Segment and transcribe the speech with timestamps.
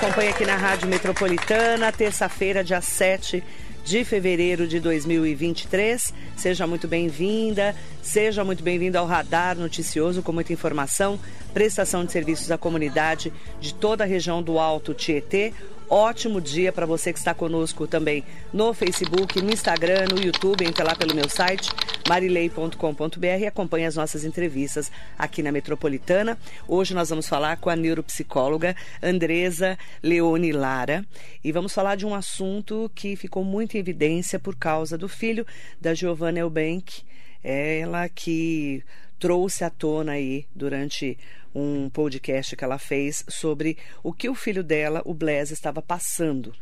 [0.00, 3.44] acompanha aqui na Rádio Metropolitana, terça-feira, dia 7
[3.84, 6.14] de fevereiro de 2023.
[6.38, 11.20] Seja muito bem-vinda, seja muito bem-vindo ao Radar Noticioso com muita informação,
[11.52, 15.52] prestação de serviços à comunidade de toda a região do Alto Tietê.
[15.90, 18.22] Ótimo dia para você que está conosco também
[18.52, 20.64] no Facebook, no Instagram, no YouTube.
[20.64, 21.68] Entre lá pelo meu site
[22.08, 26.38] marilei.com.br e acompanhe as nossas entrevistas aqui na Metropolitana.
[26.68, 31.04] Hoje nós vamos falar com a neuropsicóloga Andresa Leone Lara
[31.42, 35.44] e vamos falar de um assunto que ficou muito em evidência por causa do filho
[35.80, 37.02] da Giovanna Eubank,
[37.42, 38.84] ela que
[39.20, 41.16] trouxe à tona aí durante
[41.54, 46.52] um podcast que ela fez sobre o que o filho dela, o Blaise, estava passando.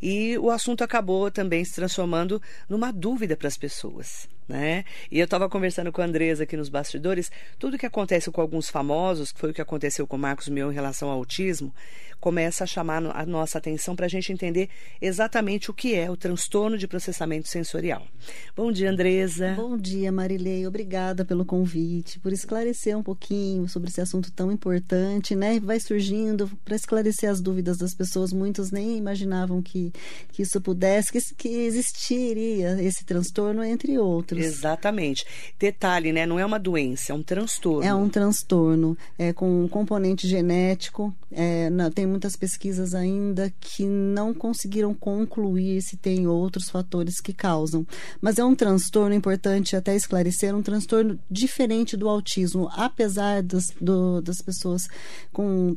[0.00, 4.28] E o assunto acabou também se transformando numa dúvida para as pessoas.
[4.46, 4.84] Né?
[5.10, 8.68] E eu estava conversando com a Andresa aqui nos bastidores, tudo que acontece com alguns
[8.68, 11.74] famosos, que foi o que aconteceu com o Marcos Mion em relação ao autismo,
[12.24, 16.16] começa a chamar a nossa atenção para a gente entender exatamente o que é o
[16.16, 18.02] transtorno de processamento sensorial.
[18.56, 19.52] Bom dia, Andresa.
[19.54, 20.66] Bom dia, Marilei.
[20.66, 25.60] Obrigada pelo convite, por esclarecer um pouquinho sobre esse assunto tão importante, né?
[25.60, 28.32] Vai surgindo para esclarecer as dúvidas das pessoas.
[28.32, 29.92] Muitos nem imaginavam que,
[30.32, 34.42] que isso pudesse, que, que existiria esse transtorno, entre outros.
[34.42, 35.26] Exatamente.
[35.58, 36.24] Detalhe, né?
[36.24, 37.86] Não é uma doença, é um transtorno.
[37.86, 41.14] É um transtorno, é com um componente genético.
[41.30, 47.32] É, não, tem muitas pesquisas ainda que não conseguiram concluir se tem outros fatores que
[47.32, 47.84] causam.
[48.20, 54.22] Mas é um transtorno importante até esclarecer, um transtorno diferente do autismo, apesar das, do,
[54.22, 54.86] das pessoas
[55.32, 55.76] com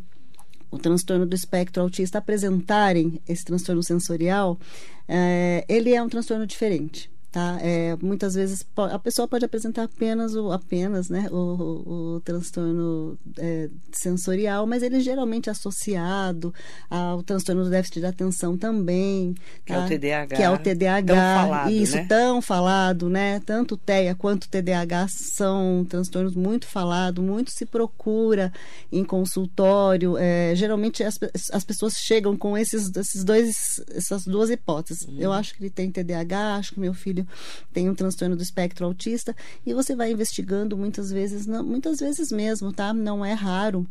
[0.70, 4.60] o transtorno do espectro autista apresentarem esse transtorno sensorial,
[5.08, 7.10] é, ele é um transtorno diferente.
[7.38, 7.60] Tá?
[7.62, 13.16] É, muitas vezes a pessoa pode apresentar apenas o, apenas, né, o, o, o transtorno
[13.38, 16.52] é, sensorial, mas ele é geralmente associado
[16.90, 19.36] ao transtorno do déficit de atenção também.
[19.64, 19.82] Que tá?
[19.82, 20.36] é o TDAH.
[20.36, 21.14] Que é o TDAH.
[21.14, 22.06] Tão falado, isso, né?
[22.10, 23.40] tão falado, né?
[23.46, 28.52] Tanto o TEA quanto o TDAH são transtornos muito falados, muito se procura
[28.92, 30.18] em consultório.
[30.18, 31.20] É, geralmente as,
[31.54, 35.08] as pessoas chegam com esses, esses dois, essas duas hipóteses.
[35.08, 35.20] Uhum.
[35.20, 37.27] Eu acho que ele tem TDAH, acho que meu filho
[37.74, 42.32] tem um transtorno do espectro autista e você vai investigando muitas vezes, não, muitas vezes
[42.32, 42.94] mesmo, tá?
[42.94, 43.88] Não é raro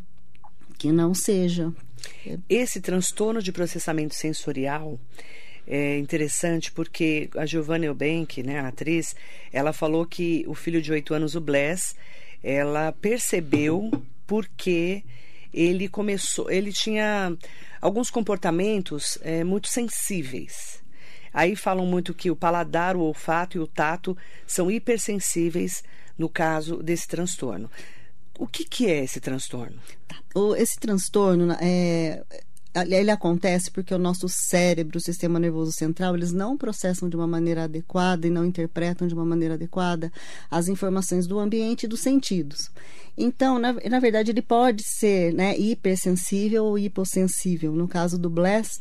[0.78, 1.72] que não seja.
[2.48, 4.98] Esse transtorno de processamento sensorial
[5.66, 9.16] é interessante porque a Giovanna Eubank, né, a atriz,
[9.52, 11.94] ela falou que o filho de oito anos, o Bless,
[12.42, 13.90] ela percebeu
[14.26, 15.02] porque
[15.52, 17.36] ele começou, ele tinha
[17.80, 20.84] alguns comportamentos é, muito sensíveis.
[21.36, 24.16] Aí falam muito que o paladar, o olfato e o tato
[24.46, 25.84] são hipersensíveis
[26.16, 27.70] no caso desse transtorno.
[28.38, 29.76] O que, que é esse transtorno?
[30.56, 32.24] Esse transtorno é,
[32.88, 37.26] ele acontece porque o nosso cérebro, o sistema nervoso central, eles não processam de uma
[37.26, 40.10] maneira adequada e não interpretam de uma maneira adequada
[40.50, 42.70] as informações do ambiente e dos sentidos.
[43.14, 47.72] Então, na, na verdade, ele pode ser né, hipersensível ou hipossensível.
[47.72, 48.80] No caso do Bless,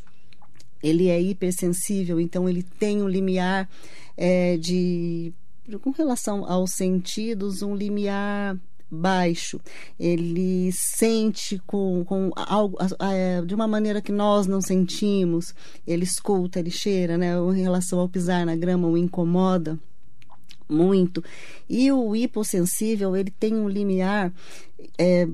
[0.85, 3.67] ele é hipersensível, então ele tem um limiar
[4.15, 5.33] é, de
[5.81, 8.55] com relação aos sentidos, um limiar
[8.89, 9.59] baixo.
[9.99, 15.55] Ele sente com, com algo é, de uma maneira que nós não sentimos.
[15.87, 17.33] Ele escuta, ele cheira, né?
[17.35, 19.79] Em relação ao pisar na grama, o incomoda
[20.69, 21.23] muito.
[21.67, 24.31] E o hipossensível, ele tem um limiar
[24.99, 25.27] é,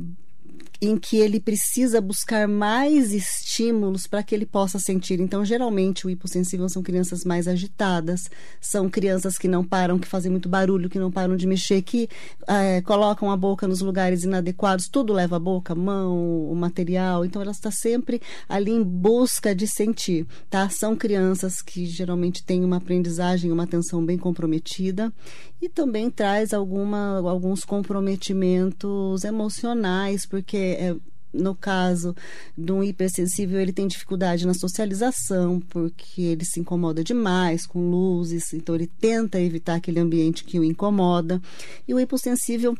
[0.81, 5.19] em que ele precisa buscar mais estímulos para que ele possa sentir.
[5.19, 10.31] Então, geralmente, o hipossensível são crianças mais agitadas, são crianças que não param, que fazem
[10.31, 12.09] muito barulho, que não param de mexer, que
[12.47, 17.23] é, colocam a boca nos lugares inadequados, tudo leva a boca, mão, o material.
[17.23, 18.19] Então, ela está sempre
[18.49, 20.67] ali em busca de sentir, tá?
[20.69, 25.13] São crianças que geralmente têm uma aprendizagem, uma atenção bem comprometida
[25.61, 30.95] e também traz alguma, alguns comprometimentos emocionais, porque é,
[31.33, 32.15] no caso
[32.57, 38.53] de um hipersensível, ele tem dificuldade na socialização, porque ele se incomoda demais com luzes,
[38.53, 41.41] então ele tenta evitar aquele ambiente que o incomoda.
[41.87, 42.77] E o hipossensível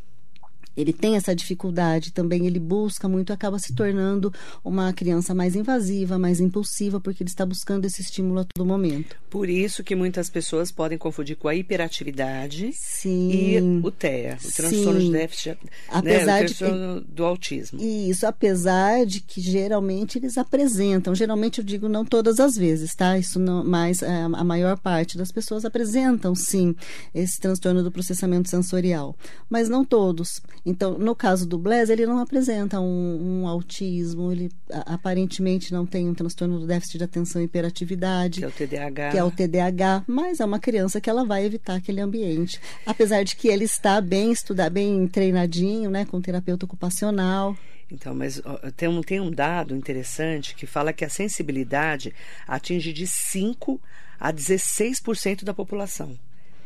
[0.76, 4.34] ele tem essa dificuldade também, ele busca muito, acaba se tornando
[4.64, 9.16] uma criança mais invasiva, mais impulsiva, porque ele está buscando esse estímulo a todo momento.
[9.30, 13.32] Por isso que muitas pessoas podem confundir com a hiperatividade Sim.
[13.32, 15.06] e o TEA, o transtorno Sim.
[15.08, 15.58] de déficit,
[15.88, 17.80] Apesar né, o de do autismo.
[17.82, 23.18] Isso, apesar de que geralmente eles apresentam, geralmente eu digo não todas as vezes, tá?
[23.18, 26.76] Isso não, mas é, a maior parte das pessoas apresentam sim
[27.14, 29.16] esse transtorno do processamento sensorial,
[29.50, 30.42] mas não todos.
[30.66, 35.86] Então, no caso do Blaise, ele não apresenta um, um autismo, ele a- aparentemente não
[35.88, 39.10] tem um transtorno do déficit de atenção e hiperatividade Que é o TDAH.
[39.12, 42.60] que é o TDAH, mas é uma criança que ela vai evitar aquele ambiente.
[42.86, 47.58] Apesar de que ele está bem estudado, bem treinadinho, né, com terapeuta ocupacional.
[47.92, 52.14] Então, mas ó, tem um, tem um dado interessante que fala que a sensibilidade
[52.48, 53.82] atinge de 5
[54.20, 56.18] a 16% da população.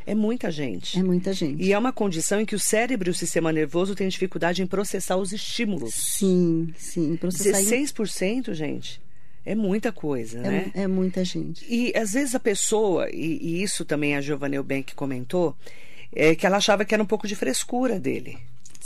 [0.05, 0.99] É muita gente.
[0.99, 1.61] É muita gente.
[1.63, 4.67] E é uma condição em que o cérebro e o sistema nervoso têm dificuldade em
[4.67, 5.93] processar os estímulos.
[5.95, 7.15] Sim, sim.
[7.15, 9.01] Processar em- 16%, gente,
[9.45, 10.71] é muita coisa, é, né?
[10.75, 11.65] é muita gente.
[11.67, 15.55] E às vezes a pessoa, e, e isso também a Giovanna Eubank comentou,
[16.13, 18.37] é que ela achava que era um pouco de frescura dele.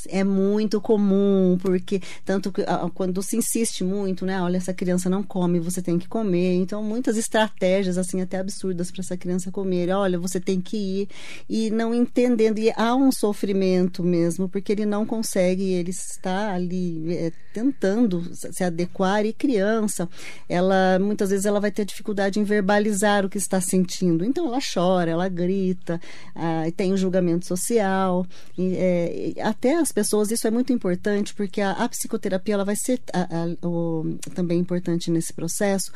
[0.08, 4.42] É muito comum, porque tanto que ah, quando se insiste muito, né?
[4.42, 6.56] Olha, essa criança não come, você tem que comer.
[6.56, 9.90] Então, muitas estratégias, assim, até absurdas para essa criança comer.
[9.92, 11.10] Olha, você tem que ir.
[11.50, 12.60] E não entendendo.
[12.60, 18.64] E há um sofrimento mesmo, porque ele não consegue, ele está ali é, tentando se
[18.64, 19.26] adequar.
[19.26, 20.08] E criança,
[20.48, 24.24] ela muitas vezes ela vai ter dificuldade em verbalizar o que está sentindo.
[24.24, 26.00] Então, ela chora, ela grita,
[26.36, 28.26] ah, tem o julgamento social.
[28.58, 32.76] E, é, até as pessoas, isso é muito importante, porque a, a psicoterapia ela vai
[32.76, 35.92] ser a- a- o- também importante nesse processo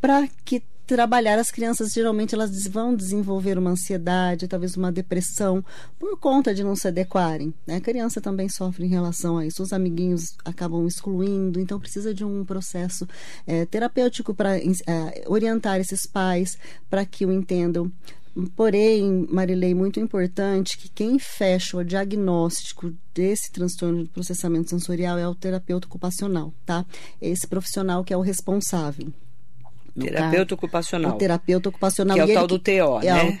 [0.00, 5.62] para que trabalhar as crianças geralmente elas vão desenvolver uma ansiedade, talvez uma depressão
[5.98, 7.52] por conta de não se adequarem.
[7.66, 7.76] Né?
[7.76, 9.62] A criança também sofre em relação a isso.
[9.62, 13.06] Os amiguinhos acabam excluindo, então precisa de um processo
[13.46, 14.52] eh, terapêutico para
[15.26, 16.56] orientar esses pais
[16.88, 17.92] para que o entendam.
[18.54, 25.26] Porém, Marilei, muito importante que quem fecha o diagnóstico desse transtorno de processamento sensorial é
[25.28, 26.84] o terapeuta ocupacional, tá?
[27.20, 29.08] Esse profissional que é o responsável.
[29.98, 31.10] Terapeuta ocupacional.
[31.16, 32.14] o terapeuta ocupacional.
[32.14, 32.70] Que é o tal do TO,
[33.02, 33.24] é né?
[33.24, 33.36] o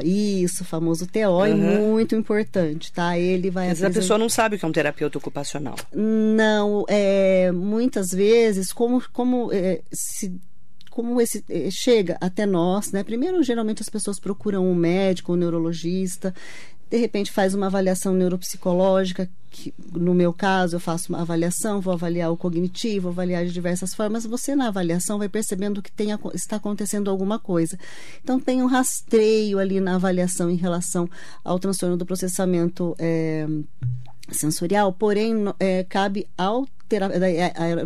[0.00, 1.92] TO, isso, o famoso TO, Uhum.
[1.92, 3.18] muito importante, tá?
[3.18, 5.74] Ele vai Às vezes a apresentar- pessoa não sabe o que é um terapeuta ocupacional.
[5.94, 10.38] não, é, muitas vezes, como, como é, se
[10.92, 13.02] como esse eh, chega até nós, né?
[13.02, 16.34] Primeiro, geralmente as pessoas procuram um médico, um neurologista,
[16.90, 21.94] de repente faz uma avaliação neuropsicológica, que no meu caso eu faço uma avaliação, vou
[21.94, 24.26] avaliar o cognitivo, avaliar de diversas formas.
[24.26, 27.78] Você na avaliação vai percebendo que tem, está acontecendo alguma coisa.
[28.22, 31.08] Então tem um rastreio ali na avaliação em relação
[31.42, 33.46] ao transtorno do processamento eh,
[34.30, 36.81] sensorial, porém é, cabe ao é, é,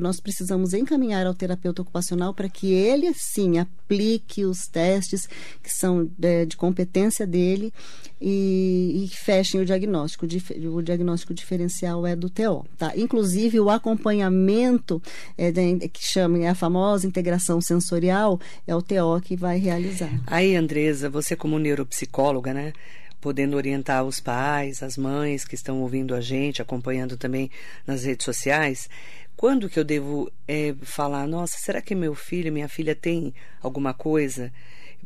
[0.01, 5.27] nós precisamos encaminhar ao terapeuta ocupacional para que ele sim aplique os testes
[5.63, 7.73] que são é, de competência dele
[8.21, 10.27] e, e fechem o diagnóstico.
[10.73, 12.93] O diagnóstico diferencial é do TO, tá?
[12.97, 15.03] Inclusive o acompanhamento
[15.37, 20.11] é, da- que chama é a famosa integração sensorial é o TO que vai realizar.
[20.27, 22.73] Aí, Andresa, você como neuropsicóloga, né?
[23.27, 27.51] Podendo orientar os pais, as mães que estão ouvindo a gente, acompanhando também
[27.85, 28.89] nas redes sociais,
[29.37, 33.93] quando que eu devo eh, falar, nossa, será que meu filho, minha filha tem alguma
[33.93, 34.53] coisa?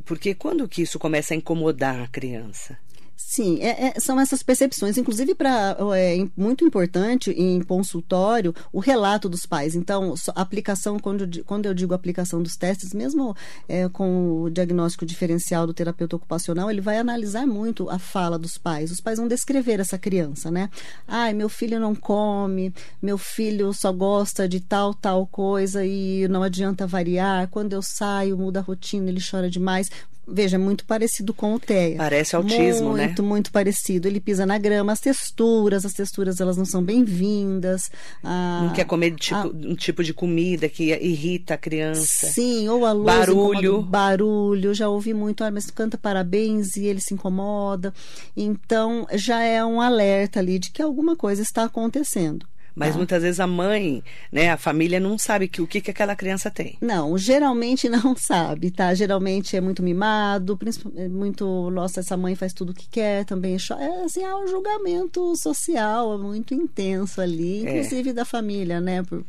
[0.05, 2.77] Porque quando que isso começa a incomodar a criança?
[3.23, 4.97] Sim, é- é- são essas percepções.
[4.99, 9.77] Inclusive, para é muito importante em consultório o relato dos pais.
[9.77, 13.37] Então, aplicação, quando, quando eu digo aplicação dos testes, mesmo
[13.69, 18.59] é, com o diagnóstico diferencial do terapeuta ocupacional, ele vai analisar muito a fala dos
[18.59, 18.91] pais.
[18.91, 20.69] Os pais vão descrever essa criança, né?
[21.07, 26.43] Ai, meu filho não come, meu filho só gosta de tal, tal coisa e não
[26.43, 27.49] adianta variar.
[27.49, 29.89] Quando eu saio, muda a rotina, ele chora demais.
[30.27, 31.97] Veja, é muito parecido com o TEA.
[31.97, 33.07] Parece autismo, né?
[33.07, 34.07] muito, muito parecido.
[34.07, 37.91] Ele pisa na grama, as texturas, as texturas elas não são bem-vindas.
[38.23, 42.29] Ah, Não quer comer tipo, um tipo de comida que irrita a criança.
[42.29, 43.83] Sim, ou a luz Barulho.
[43.83, 47.93] barulho, já ouvi muito, ah, mas tu canta parabéns e ele se incomoda.
[48.37, 52.47] Então, já é um alerta ali de que alguma coisa está acontecendo.
[52.75, 52.97] Mas tá?
[52.99, 56.51] muitas vezes a mãe, né, a família não sabe que, o que, que aquela criança
[56.51, 56.77] tem.
[56.81, 58.93] Não, geralmente não sabe, tá?
[58.95, 63.55] Geralmente é muito mimado, principalmente muito, nossa, essa mãe faz tudo o que quer, também
[63.55, 67.71] é, é assim, há um julgamento social muito intenso ali, É.
[67.79, 69.03] inclusive da família, né?
[69.03, 69.25] Por-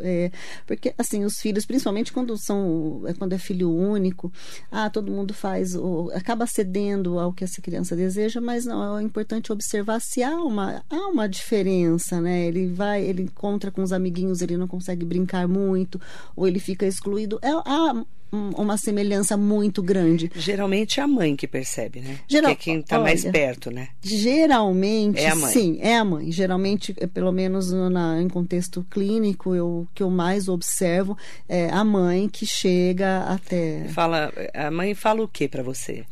[0.00, 0.30] É,
[0.66, 4.32] porque, assim, os filhos, principalmente quando são é, quando é filho único,
[4.70, 9.02] ah, todo mundo faz, ou, acaba cedendo ao que essa criança deseja, mas não, é
[9.02, 12.46] importante observar se há uma, há uma diferença, né?
[12.46, 16.00] Ele vai, ele encontra com os amiguinhos, ele não consegue brincar muito,
[16.34, 17.38] ou ele fica excluído.
[17.42, 20.30] É, há uma semelhança muito grande.
[20.34, 22.18] Geralmente é a mãe que percebe, né?
[22.28, 22.54] Geral...
[22.56, 23.88] Que é quem está mais perto, né?
[24.02, 25.52] Geralmente, é a mãe.
[25.52, 26.30] sim, é a mãe.
[26.30, 31.16] Geralmente, é, pelo menos na, em contexto clínico, eu que eu mais observo
[31.48, 33.84] é a mãe que chega até.
[33.88, 36.04] Fala, a mãe fala o que para você?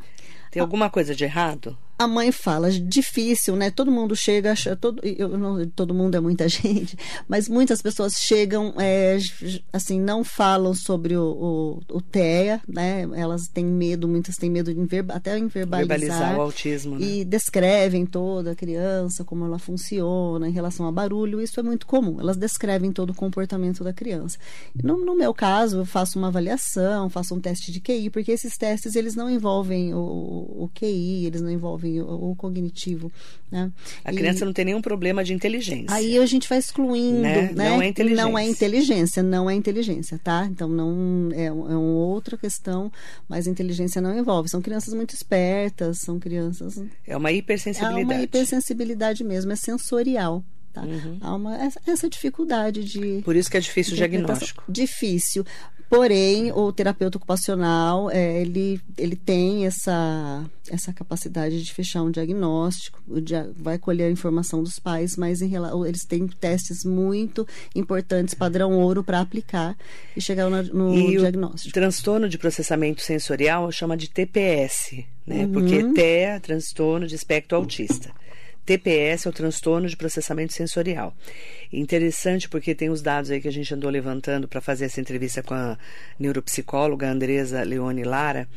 [0.50, 1.76] Tem alguma coisa de errado?
[1.96, 3.70] A mãe fala, difícil, né?
[3.70, 6.96] Todo mundo chega, todo, eu, não, todo mundo é muita gente,
[7.28, 9.16] mas muitas pessoas chegam, é,
[9.72, 13.02] assim, não falam sobre o, o, o, TEA, né?
[13.14, 15.98] Elas têm medo, muitas têm medo de inverba, até em verbalizar.
[15.98, 17.06] Verbalizar o autismo, né?
[17.06, 21.86] E descrevem toda a criança, como ela funciona em relação a barulho, isso é muito
[21.86, 22.20] comum.
[22.20, 24.38] Elas descrevem todo o comportamento da criança.
[24.82, 28.56] No, no meu caso, eu faço uma avaliação, faço um teste de QI, porque esses
[28.56, 33.12] testes, eles não envolvem o, o QI, eles não envolvem jovem ou cognitivo.
[33.50, 33.70] Né?
[34.04, 35.94] A criança e, não tem nenhum problema de inteligência.
[35.94, 37.52] Aí a gente vai excluindo, né?
[37.52, 37.70] né?
[37.70, 38.24] Não é inteligência.
[38.24, 40.46] Não é inteligência, não é inteligência, tá?
[40.50, 42.90] Então não é, é uma outra questão,
[43.28, 44.48] mas inteligência não envolve.
[44.48, 46.82] São crianças muito espertas, são crianças.
[47.06, 48.00] É uma hipersensibilidade.
[48.00, 50.42] É uma hipersensibilidade mesmo, é sensorial.
[50.72, 50.82] Tá?
[50.82, 51.18] Uhum.
[51.20, 53.22] Há uma, essa dificuldade de.
[53.24, 54.64] Por isso que é difícil o diagnóstico.
[54.68, 55.46] Difícil.
[55.94, 63.00] Porém, o terapeuta ocupacional, é, ele, ele tem essa, essa capacidade de fechar um diagnóstico,
[63.56, 65.52] vai colher a informação dos pais, mas em,
[65.86, 69.76] eles têm testes muito importantes, padrão ouro, para aplicar
[70.16, 71.70] e chegar no, no e diagnóstico.
[71.70, 75.44] O transtorno de processamento sensorial chama de TPS, né?
[75.44, 75.52] Uhum.
[75.52, 78.10] Porque TEA, transtorno de espectro autista.
[78.64, 81.14] TPS é o transtorno de processamento sensorial.
[81.72, 85.42] Interessante porque tem os dados aí que a gente andou levantando para fazer essa entrevista
[85.42, 85.78] com a
[86.18, 88.48] neuropsicóloga Andresa Leone Lara.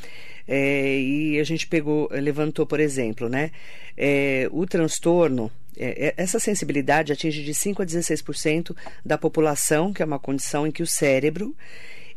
[0.47, 3.51] É, e a gente pegou, levantou, por exemplo, né?
[3.97, 10.01] É, o transtorno, é, é essa sensibilidade atinge de 5 a 16% da população, que
[10.01, 11.53] é uma condição em que o cérebro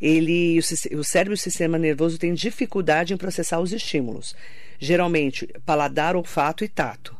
[0.00, 4.34] ele, o, o cérebro e o sistema nervoso têm dificuldade em processar os estímulos,
[4.78, 7.19] geralmente paladar, olfato e tato.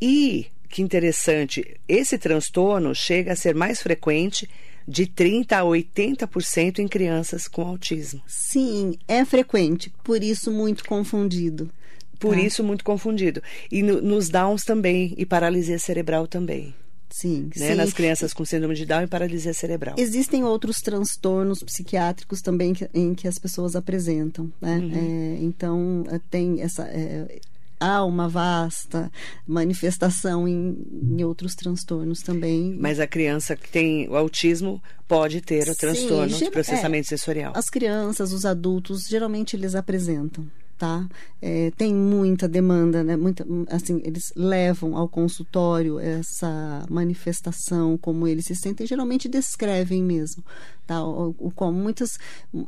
[0.00, 4.48] E, que interessante, esse transtorno chega a ser mais frequente
[4.86, 8.22] de 30% a 80% em crianças com autismo.
[8.26, 11.70] Sim, é frequente, por isso muito confundido.
[12.18, 12.40] Por tá?
[12.40, 13.42] isso muito confundido.
[13.70, 16.74] E no, nos Downs também, e paralisia cerebral também.
[17.10, 17.68] Sim, né?
[17.68, 17.74] sim.
[17.74, 19.94] Nas crianças com síndrome de Down e paralisia cerebral.
[19.98, 24.76] Existem outros transtornos psiquiátricos também que, em que as pessoas apresentam, né?
[24.76, 24.92] Uhum.
[24.94, 26.84] É, então, tem essa...
[26.84, 27.38] É,
[27.78, 29.10] há uma vasta
[29.46, 30.76] manifestação em,
[31.10, 32.76] em, outros transtornos também.
[32.78, 37.16] Mas a criança que tem o autismo pode ter o Sim, transtorno de processamento é,
[37.16, 37.52] sensorial.
[37.54, 41.06] As crianças, os adultos, geralmente eles apresentam tá?
[41.40, 43.16] É, tem muita demanda, né?
[43.16, 50.44] Muita, assim, eles levam ao consultório essa manifestação, como eles se sentem, geralmente descrevem mesmo,
[50.86, 51.02] tá?
[51.04, 52.18] O, o como muitas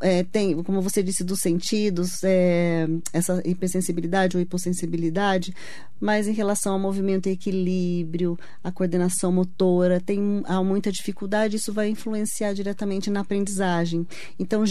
[0.01, 5.55] é, tem, como você disse, dos sentidos, é, essa hipersensibilidade ou hipossensibilidade,
[6.01, 11.73] mas em relação ao movimento e equilíbrio, a coordenação motora, tem há muita dificuldade, isso
[11.73, 14.07] vai influenciar diretamente na aprendizagem.
[14.39, 14.65] Então,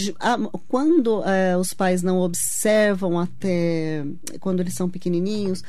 [0.68, 4.04] quando é, os pais não observam até
[4.40, 5.62] quando eles são pequenininhos,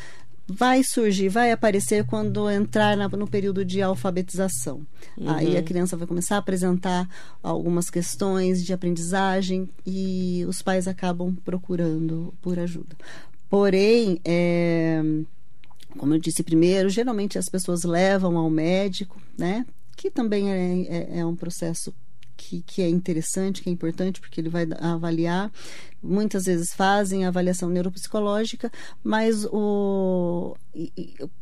[0.50, 4.86] vai surgir, vai aparecer quando entrar na, no período de alfabetização.
[5.18, 5.29] Uhum.
[5.29, 7.08] Aí a criança vai começar a apresentar
[7.44, 12.96] algumas questões de aprendizagem e os pais acabam procurando por ajuda.
[13.50, 15.01] Porém, é,
[15.98, 19.65] como eu disse primeiro, geralmente as pessoas levam ao médico, né?
[19.96, 21.94] Que também é, é, é um processo
[22.38, 25.51] que, que, é interessante, que é importante, porque ele vai avaliar
[26.01, 28.72] muitas vezes fazem avaliação neuropsicológica,
[29.03, 30.56] mas o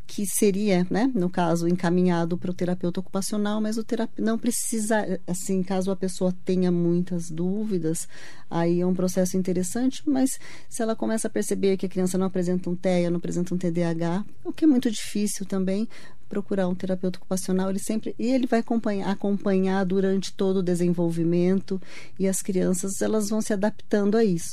[0.06, 5.20] que seria, né, no caso, encaminhado para o terapeuta ocupacional, mas o terapeuta não precisa,
[5.26, 8.08] assim, caso a pessoa tenha muitas dúvidas,
[8.50, 10.38] aí é um processo interessante, mas
[10.68, 13.58] se ela começa a perceber que a criança não apresenta um TEA, não apresenta um
[13.58, 15.88] TDAH, o que é muito difícil também,
[16.28, 21.80] procurar um terapeuta ocupacional, ele sempre e ele vai acompanhar, acompanhar durante todo o desenvolvimento
[22.18, 24.47] e as crianças elas vão se adaptando a isso.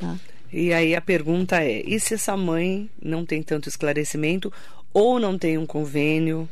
[0.00, 0.18] Tá.
[0.52, 4.52] E aí a pergunta é: e se essa mãe não tem tanto esclarecimento
[4.92, 6.48] ou não tem um convênio?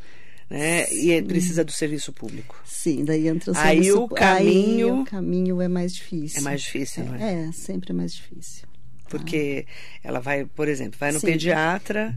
[0.48, 0.90] Né?
[0.92, 2.58] E é, precisa do serviço público.
[2.64, 6.38] Sim, daí entra o aí serviço o caminho Aí o caminho é mais difícil.
[6.38, 7.48] É mais difícil, não é?
[7.48, 8.66] É, sempre é mais difícil.
[9.10, 9.66] Porque
[10.02, 11.26] ela vai, por exemplo, vai no Sim.
[11.26, 12.16] pediatra,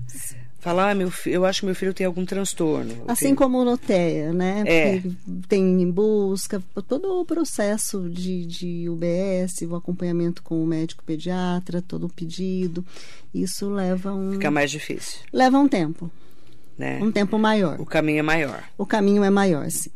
[0.61, 2.93] fala, ah, meu, fi- eu acho que meu filho tem algum transtorno.
[3.07, 4.63] Assim como o Noteia, né?
[4.65, 5.01] É.
[5.49, 11.81] Tem em busca, todo o processo de, de UBS, o acompanhamento com o médico pediatra,
[11.81, 12.85] todo o pedido,
[13.33, 16.09] isso leva um, Fica mais difícil, leva um tempo,
[16.77, 16.99] né?
[17.01, 17.81] um tempo maior.
[17.81, 18.63] O caminho é maior.
[18.77, 19.89] O caminho é maior, sim.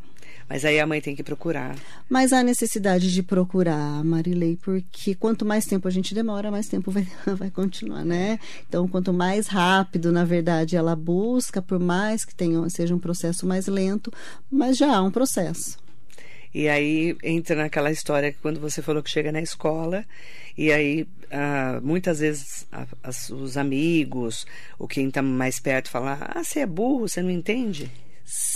[0.47, 1.75] Mas aí a mãe tem que procurar.
[2.07, 6.91] Mas há necessidade de procurar, Marilei, porque quanto mais tempo a gente demora, mais tempo
[6.91, 8.39] vai, vai continuar, né?
[8.69, 13.45] Então, quanto mais rápido, na verdade, ela busca, por mais que tenha, seja um processo
[13.47, 14.11] mais lento,
[14.51, 15.77] mas já há um processo.
[16.53, 20.05] E aí entra naquela história que quando você falou que chega na escola,
[20.57, 24.45] e aí ah, muitas vezes a- as- os amigos,
[24.79, 27.91] ou quem está mais perto, fala: Ah, você é burro, você não entende?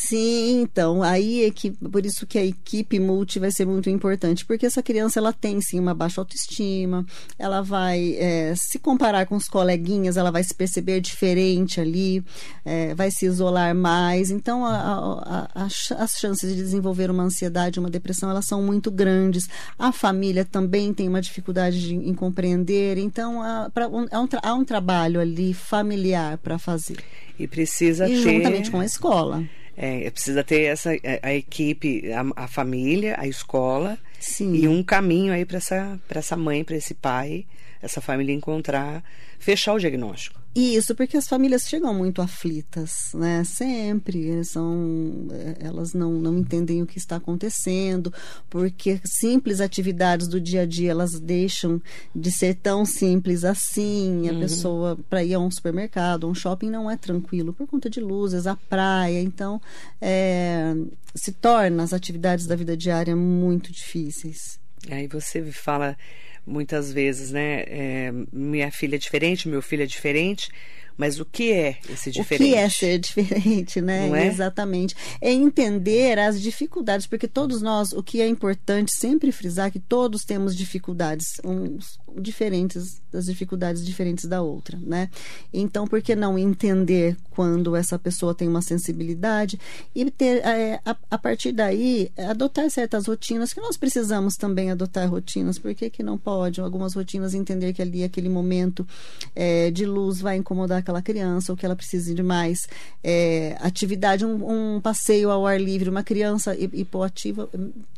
[0.09, 4.43] Sim, então, aí é que, por isso que a equipe multi vai ser muito importante,
[4.43, 7.05] porque essa criança, ela tem, sim, uma baixa autoestima,
[7.37, 12.23] ela vai é, se comparar com os coleguinhas, ela vai se perceber diferente ali,
[12.65, 15.67] é, vai se isolar mais, então a- a- a-
[16.03, 19.47] as chances de desenvolver uma ansiedade, uma depressão, elas são muito grandes,
[19.77, 24.25] a família também tem uma dificuldade de- em compreender, então há, pra- um- há um,
[24.27, 26.97] tra- há um trabalho ali familiar para fazer,
[27.37, 28.21] E precisa e ter.
[28.21, 29.43] juntamente com a escola.
[29.81, 34.53] É, precisa ter essa, a, a equipe, a, a família, a escola Sim.
[34.53, 37.45] e um caminho aí para essa, pra essa mãe, para esse pai,
[37.81, 39.01] essa família encontrar,
[39.39, 40.38] fechar o diagnóstico.
[40.59, 43.43] Isso, porque as famílias chegam muito aflitas, né?
[43.45, 48.13] Sempre são, eh, elas não, não entendem o que está acontecendo,
[48.49, 51.81] porque simples atividades do dia a dia elas deixam
[52.13, 54.27] de ser tão simples assim.
[54.27, 57.89] A pessoa para ir a um supermercado, a um shopping não é tranquilo por conta
[57.89, 59.61] de luzes, a praia, então
[60.01, 60.75] eh,
[61.15, 64.59] se torna as atividades da vida diária muito difíceis.
[64.89, 65.97] Aí você fala
[66.45, 67.63] muitas vezes, né?
[67.67, 70.49] é, minha filha é diferente, meu filho é diferente,
[70.99, 72.49] mas o que é esse diferente?
[72.49, 74.09] O que é ser diferente, né?
[74.09, 74.27] Não é?
[74.27, 74.93] Exatamente.
[75.21, 80.25] É entender as dificuldades, porque todos nós, o que é importante sempre frisar que todos
[80.25, 85.09] temos dificuldades, uns diferentes das dificuldades diferentes da outra, né?
[85.53, 89.57] Então, por que não entender quando essa pessoa tem uma sensibilidade
[89.95, 95.09] e ter é, a, a partir daí adotar certas rotinas que nós precisamos também adotar
[95.09, 96.59] rotinas, por que, que não pode?
[96.59, 98.85] Algumas rotinas entender que ali aquele momento
[99.33, 102.67] é, de luz vai incomodar aquela criança ou que ela precisa de mais
[103.03, 107.47] é, atividade, um, um passeio ao ar livre, uma criança hi- hipoativa,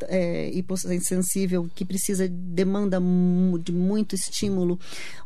[0.04, 3.00] é, hipossensível que precisa demanda
[3.64, 4.78] de muito estímulo,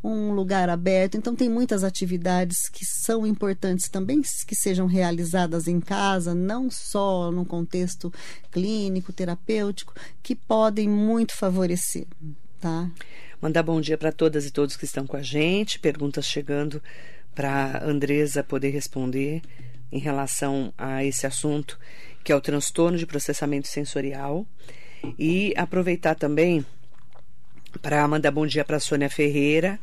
[0.04, 1.17] um lugar aberto.
[1.17, 7.32] Então tem muitas atividades que são importantes também que sejam realizadas em casa, não só
[7.32, 8.13] no contexto
[8.51, 12.06] clínico, terapêutico, que podem muito favorecer,
[12.62, 12.89] tá?
[13.41, 16.82] Mandar bom dia para todas e todos que estão com a gente, perguntas chegando
[17.36, 19.41] para Andresa poder responder
[19.91, 21.78] em relação a esse assunto,
[22.24, 24.48] que é o transtorno de processamento sensorial.
[25.19, 26.65] E aproveitar também
[27.82, 29.80] para mandar bom dia para Sônia Ferreira.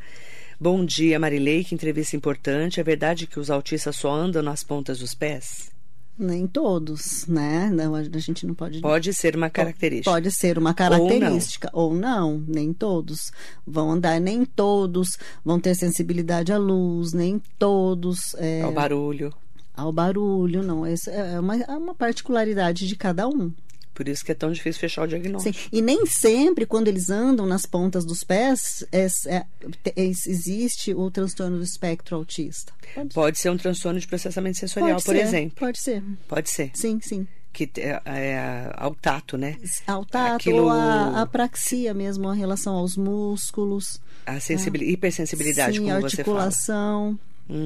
[0.59, 2.79] Bom dia, Marilei, que entrevista importante.
[2.79, 5.72] É verdade que os autistas só andam nas pontas dos pés?
[6.17, 7.71] Nem todos, né?
[7.73, 8.79] Não, a gente não pode.
[8.81, 10.11] Pode ser uma característica.
[10.11, 12.43] Pode ser uma característica, ou não.
[12.47, 13.31] nem todos
[13.65, 19.33] vão andar, nem todos vão ter sensibilidade à luz, nem todos é, Ao barulho.
[19.75, 20.85] ao barulho, não.
[20.85, 23.51] Isso é uma, é uma particularidade de cada um.
[23.93, 25.55] Por isso que é tão difícil fechar o diagnóstico.
[25.57, 29.45] Sim, E nem sempre, quando eles andam nas pontas dos pés, é- é-
[29.85, 32.73] é- existe o transtorno do espectro autista.
[32.95, 35.55] Pode, Pode ser um transtorno de processamento sensorial, pode por ser, exemplo.
[35.59, 36.03] Pode ser.
[36.27, 36.71] Pode ser.
[36.73, 37.27] Sim, sim.
[37.53, 39.57] Que é, é ao tato, né?
[39.85, 44.01] Ao tato Aquilo- ou a apraxia mesmo, a relação aos músculos.
[44.25, 44.81] A sensibil...
[44.81, 46.41] hipersensibilidade, sim, como você fala.
[46.43, 47.19] articulação,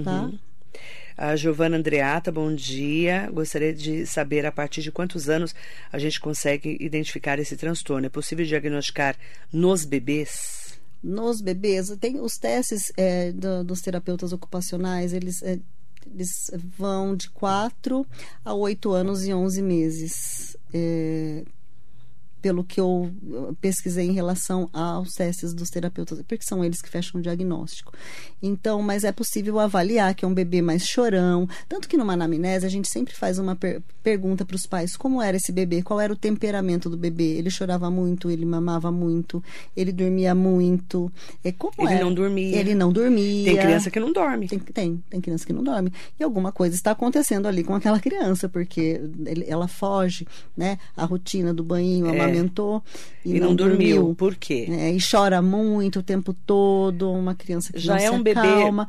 [0.04, 0.22] tá?
[0.24, 0.40] Uhum.
[1.18, 3.28] A Giovana Andreata, bom dia.
[3.34, 5.56] Gostaria de saber a partir de quantos anos
[5.92, 8.06] a gente consegue identificar esse transtorno.
[8.06, 9.16] É possível diagnosticar
[9.52, 10.78] nos bebês?
[11.04, 15.58] Nos bebês, tem os testes é, do- dos terapeutas ocupacionais, eles, é,
[16.14, 18.06] eles vão de 4
[18.46, 20.56] a 8 anos e 11 meses.
[20.74, 21.44] É,
[22.48, 23.12] pelo que eu
[23.60, 27.92] pesquisei em relação aos testes dos terapeutas, porque são eles que fecham o diagnóstico.
[28.42, 31.46] Então, mas é possível avaliar que é um bebê mais chorão.
[31.68, 35.22] Tanto que numa anamnese a gente sempre faz uma per pergunta para os pais: como
[35.22, 35.82] era esse bebê?
[35.82, 37.36] Qual era o temperamento do bebê?
[37.38, 39.44] Ele chorava muito, ele mamava muito,
[39.76, 41.12] ele dormia muito.
[41.44, 42.06] É, como Ele era?
[42.06, 42.56] não dormia.
[42.56, 43.44] Ele não dormia.
[43.44, 44.48] Tem criança que não dorme.
[44.48, 45.92] Tem, tem, tem criança que não dorme.
[46.18, 50.78] E alguma coisa está acontecendo ali com aquela criança, porque ele- ela foge, né?
[50.96, 52.18] A rotina do banho, a É.
[52.38, 52.84] alimentou
[53.26, 53.96] e, e não, não, dormiu.
[53.98, 54.16] dormiu.
[54.16, 54.68] Por quê?
[54.70, 58.88] É, e chora muito o tempo todo, uma criança que já é um acalma.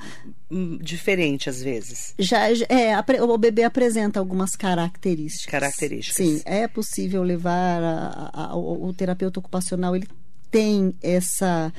[0.51, 2.15] bebê diferente às vezes.
[2.19, 5.51] Já é, o bebê apresenta algumas características.
[5.51, 6.17] Características.
[6.17, 10.09] Sim, é possível levar a, a, a, o terapeuta ocupacional, ele
[10.51, 11.71] tem essa,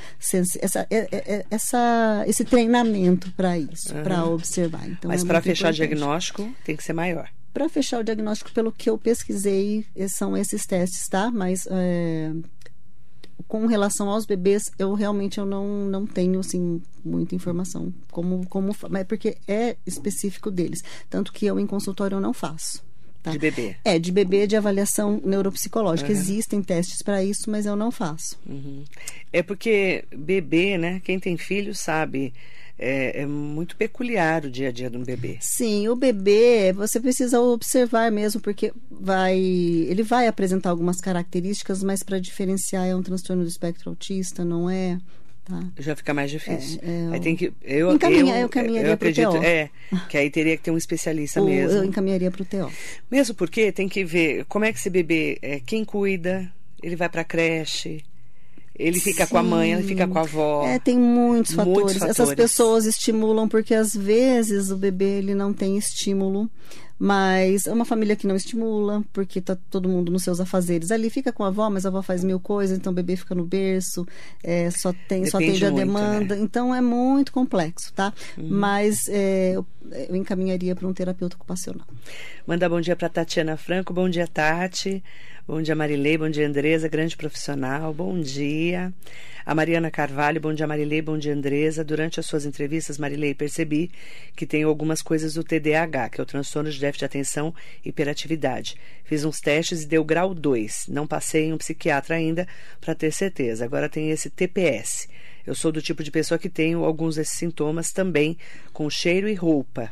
[0.62, 4.04] essa, é, é, é, essa esse treinamento para isso, uhum.
[4.04, 4.88] para observar.
[4.88, 7.30] Então, Mas é para fechar o diagnóstico tem que ser maior.
[7.54, 11.32] Para fechar o diagnóstico, pelo que eu pesquisei, são esses testes, tá?
[11.32, 12.32] Mas é,
[13.48, 18.76] com relação aos bebês, eu realmente eu não, não tenho assim muita informação como como
[18.90, 22.88] mas porque é específico deles, tanto que eu em consultório eu não faço.
[23.22, 23.32] Tá?
[23.32, 23.76] De bebê.
[23.84, 26.10] É, de bebê de avaliação neuropsicológica.
[26.10, 26.18] Uhum.
[26.18, 28.40] Existem testes para isso, mas eu não faço.
[28.48, 28.86] Uhum.
[29.34, 31.02] É porque bebê, né?
[31.04, 32.34] Quem tem filho sabe.
[32.82, 35.38] É, é, muito peculiar o dia a dia de um bebê.
[35.42, 42.02] Sim, o bebê você precisa observar mesmo, porque vai, ele vai apresentar algumas características, mas
[42.02, 44.98] para diferenciar é um transtorno do espectro autista, não é?
[45.44, 45.64] Tá.
[45.80, 46.80] Já fica mais difícil.
[46.84, 49.38] É, é, aí tem que eu encaminha, eu, eu caminharia para o TO.
[49.44, 49.70] É,
[50.08, 51.80] que aí teria que ter um especialista Ou mesmo.
[51.80, 52.72] Eu encaminharia para o TO.
[53.10, 56.50] Mesmo porque tem que ver como é que esse bebê, é, quem cuida,
[56.84, 58.06] ele vai para creche,
[58.80, 59.32] ele fica Sim.
[59.32, 60.66] com a mãe, ele fica com a avó.
[60.66, 61.78] É, tem muitos fatores.
[61.78, 62.20] muitos fatores.
[62.20, 66.50] Essas pessoas estimulam porque às vezes o bebê ele não tem estímulo
[67.00, 70.92] mas é uma família que não estimula, porque tá todo mundo nos seus afazeres.
[70.92, 73.34] Ali fica com a avó, mas a avó faz mil coisas, então o bebê fica
[73.34, 74.06] no berço,
[74.44, 76.36] é, só tem, Depende só atende a demanda.
[76.36, 76.42] Né?
[76.42, 78.14] Então é muito complexo, tá?
[78.38, 78.50] Uhum.
[78.50, 79.66] Mas é, eu,
[80.10, 81.88] eu encaminharia para um terapeuta ocupacional.
[82.46, 85.02] Manda bom dia para Tatiana Franco, bom dia, Tati.
[85.50, 86.16] Bom dia, Marilei.
[86.16, 87.92] Bom dia, Andresa, grande profissional.
[87.92, 88.94] Bom dia.
[89.44, 90.40] A Mariana Carvalho.
[90.40, 91.02] Bom dia, Marilei.
[91.02, 91.84] Bom dia, Andresa.
[91.84, 93.90] Durante as suas entrevistas, Marilei, percebi
[94.36, 97.52] que tenho algumas coisas do TDAH, que é o transtorno de déficit de atenção
[97.84, 98.78] e hiperatividade.
[99.04, 100.86] Fiz uns testes e deu grau 2.
[100.88, 102.48] Não passei em um psiquiatra ainda
[102.80, 103.66] para ter certeza.
[103.66, 105.10] Agora tem esse TPS.
[105.48, 108.38] Eu sou do tipo de pessoa que tenho alguns desses sintomas também,
[108.72, 109.92] com cheiro e roupa.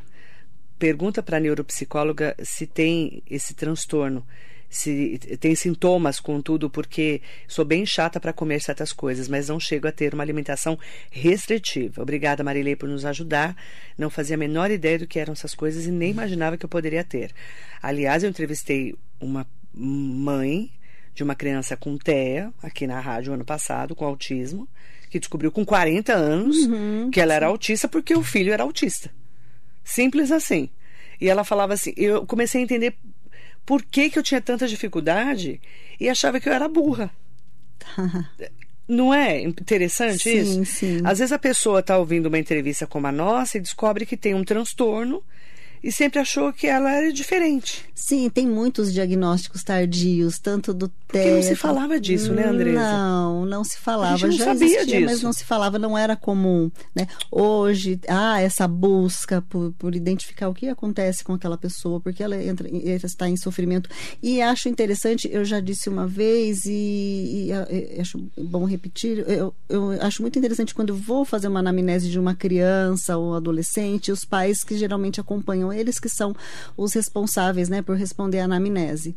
[0.77, 4.23] Pergunta para a neuropsicóloga se tem esse transtorno
[4.69, 9.59] se tem sintomas com tudo, porque sou bem chata para comer certas coisas, mas não
[9.59, 10.77] chego a ter uma alimentação
[11.09, 12.01] restritiva.
[12.01, 13.55] Obrigada, Marilei, por nos ajudar.
[13.97, 16.69] Não fazia a menor ideia do que eram essas coisas e nem imaginava que eu
[16.69, 17.31] poderia ter.
[17.81, 20.71] Aliás, eu entrevistei uma mãe
[21.13, 24.67] de uma criança com TEA aqui na rádio ano passado, com autismo,
[25.09, 29.09] que descobriu com 40 anos uhum, que ela era autista porque o filho era autista.
[29.83, 30.69] Simples assim.
[31.19, 32.95] E ela falava assim, eu comecei a entender
[33.67, 35.59] por que, que eu tinha tanta dificuldade
[35.99, 37.11] e achava que eu era burra.
[38.87, 40.65] Não é interessante sim, isso?
[40.65, 41.01] Sim.
[41.03, 44.33] Às vezes a pessoa está ouvindo uma entrevista como a nossa e descobre que tem
[44.33, 45.21] um transtorno
[45.83, 47.85] e sempre achou que ela era diferente.
[47.93, 52.79] Sim, tem muitos diagnósticos tardios, tanto do Porque não se falava disso, né, Andressa?
[52.79, 54.13] Não, não se falava.
[54.13, 55.05] A gente não Já sabia existia, disso.
[55.05, 56.71] Mas não se falava, não era comum.
[56.95, 57.07] Né?
[57.31, 62.41] Hoje, ah, essa busca por, por identificar o que acontece com aquela pessoa, porque ela
[62.41, 63.89] entra, está em sofrimento.
[64.21, 69.53] E acho interessante, eu já disse uma vez, e, e, e acho bom repetir, eu,
[69.67, 74.11] eu acho muito interessante quando eu vou fazer uma anamnese de uma criança ou adolescente,
[74.11, 76.35] os pais que geralmente acompanham eles que são
[76.75, 79.15] os responsáveis, né, por responder à anamnese.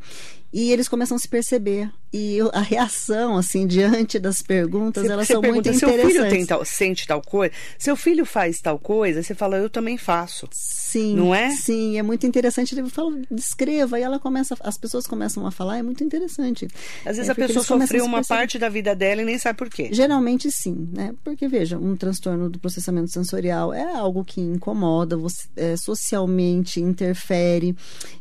[0.52, 1.90] E eles começam a se perceber.
[2.12, 6.16] E a reação, assim, diante das perguntas, você, elas você são pergunta, muito interessantes.
[6.16, 7.54] Seu filho tal, sente tal coisa?
[7.78, 9.22] Seu filho faz tal coisa?
[9.22, 10.48] Você fala, eu também faço.
[10.50, 11.14] Sim.
[11.14, 11.50] Não é?
[11.50, 12.74] Sim, é muito interessante.
[12.74, 14.00] Ele fala, descreva.
[14.00, 16.66] E ela começa, as pessoas começam a falar, é muito interessante.
[17.06, 19.70] Às vezes é, a pessoa sofreu uma parte da vida dela e nem sabe por
[19.70, 19.90] quê.
[19.92, 21.14] Geralmente sim, né?
[21.22, 27.76] Porque, veja, um transtorno do processamento sensorial é algo que incomoda, você é, socialmente interfere.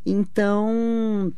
[0.05, 1.33] Então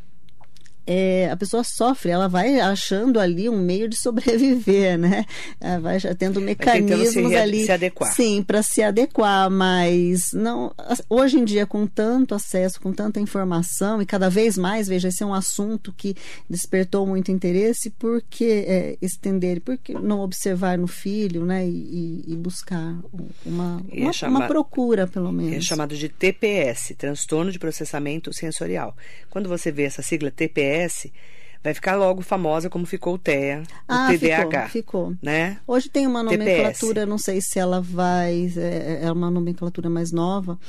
[0.85, 5.25] é, a pessoa sofre, ela vai achando ali um meio de sobreviver, né?
[5.59, 7.65] Ela vai tendo mecanismos se ali.
[7.65, 8.13] Se adequar.
[8.13, 10.73] Sim, para se adequar, mas não.
[11.09, 15.21] Hoje em dia, com tanto acesso, com tanta informação, e cada vez mais, veja, esse
[15.21, 16.15] é um assunto que
[16.49, 21.67] despertou muito interesse, por que é, estender, por que não observar no filho, né?
[21.67, 22.97] E, e buscar
[23.45, 25.57] uma, uma, é chamado, uma, procura, pelo menos.
[25.57, 28.95] É chamado de TPS, transtorno de processamento sensorial.
[29.29, 30.70] Quando você vê essa sigla TPS,
[31.63, 34.69] vai ficar logo famosa como ficou o TEA, ah, o TDAH.
[34.69, 35.15] Ficou, ficou.
[35.21, 35.59] Né?
[35.67, 37.09] Hoje tem uma nomenclatura, TPS.
[37.09, 38.51] não sei se ela vai.
[38.57, 40.59] É, é uma nomenclatura mais nova,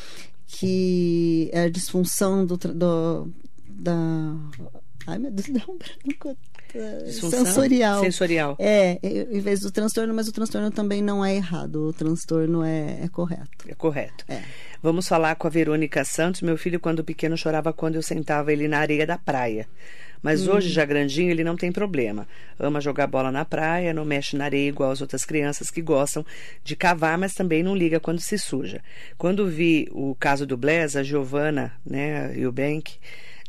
[0.47, 3.31] que é a disfunção do, do
[3.67, 4.37] da.
[5.07, 6.37] Ai, meu Deus, deu um branco
[7.11, 8.01] sensorial.
[8.01, 8.57] Sensorial.
[8.59, 13.01] É, em vez do transtorno, mas o transtorno também não é errado, o transtorno é,
[13.03, 13.69] é correto.
[13.69, 14.25] É correto.
[14.29, 14.43] É.
[14.83, 16.43] Vamos falar com a Verônica Santos.
[16.43, 19.69] Meu filho, quando pequeno, chorava quando eu sentava ele na areia da praia.
[20.23, 22.29] Mas hoje, já grandinho, ele não tem problema.
[22.59, 26.25] Ama jogar bola na praia, não mexe na areia igual as outras crianças que gostam
[26.63, 28.81] de cavar, mas também não liga quando se suja.
[29.19, 32.99] Quando vi o caso do Blaise, a Giovana né, e o Bank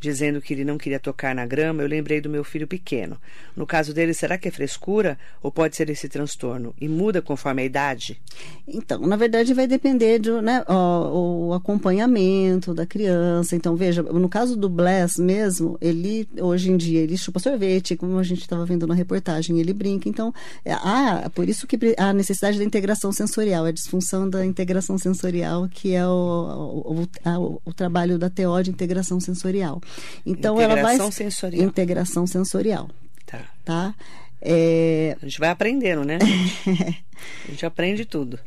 [0.03, 3.17] dizendo que ele não queria tocar na grama, eu lembrei do meu filho pequeno.
[3.55, 6.75] No caso dele, será que é frescura ou pode ser esse transtorno?
[6.79, 8.19] E muda conforme a idade?
[8.67, 13.55] Então, na verdade, vai depender do né, o, acompanhamento da criança.
[13.55, 18.17] Então, veja, no caso do Bless mesmo, ele, hoje em dia, ele chupa sorvete, como
[18.17, 20.09] a gente estava vendo na reportagem, ele brinca.
[20.09, 20.33] Então,
[20.65, 25.69] é, ah, por isso que a necessidade da integração sensorial, a disfunção da integração sensorial,
[25.69, 29.81] que é o, o, o, o trabalho da TO de integração sensorial.
[30.25, 31.63] Então ela vai sensorial.
[31.63, 32.89] integração sensorial.
[33.25, 33.41] Tá.
[33.63, 33.95] Tá?
[34.41, 35.17] É...
[35.21, 36.17] A gente vai aprendendo, né?
[37.47, 38.39] a gente aprende tudo.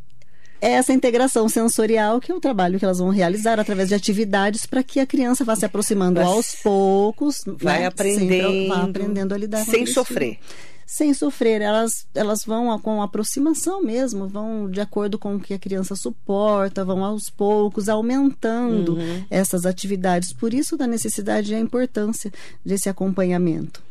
[0.66, 4.66] É essa integração sensorial que é o trabalho que elas vão realizar através de atividades
[4.66, 7.86] para que a criança vá se aproximando Mas aos poucos, vai né?
[7.86, 10.38] aprendendo, vai aprendendo a lidar sem sofrer.
[10.38, 11.60] Filho sem sofrer.
[11.60, 16.84] Elas, elas vão com aproximação mesmo, vão de acordo com o que a criança suporta,
[16.84, 19.24] vão aos poucos aumentando uhum.
[19.28, 20.32] essas atividades.
[20.32, 22.32] Por isso, da necessidade e a importância
[22.64, 23.82] desse acompanhamento.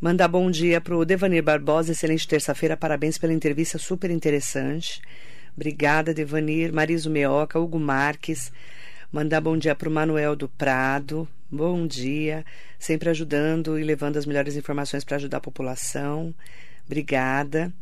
[0.00, 5.00] Mandar bom dia para o Devanir Barbosa, excelente terça-feira, parabéns pela entrevista super interessante.
[5.56, 6.72] Obrigada, Devanir.
[6.72, 8.52] Mariso Meoca, Hugo Marques.
[9.10, 11.26] Mandar bom dia para o Manuel do Prado.
[11.50, 12.44] Bom dia,
[12.78, 16.34] sempre ajudando e levando as melhores informações para ajudar a população.
[16.84, 17.72] Obrigada.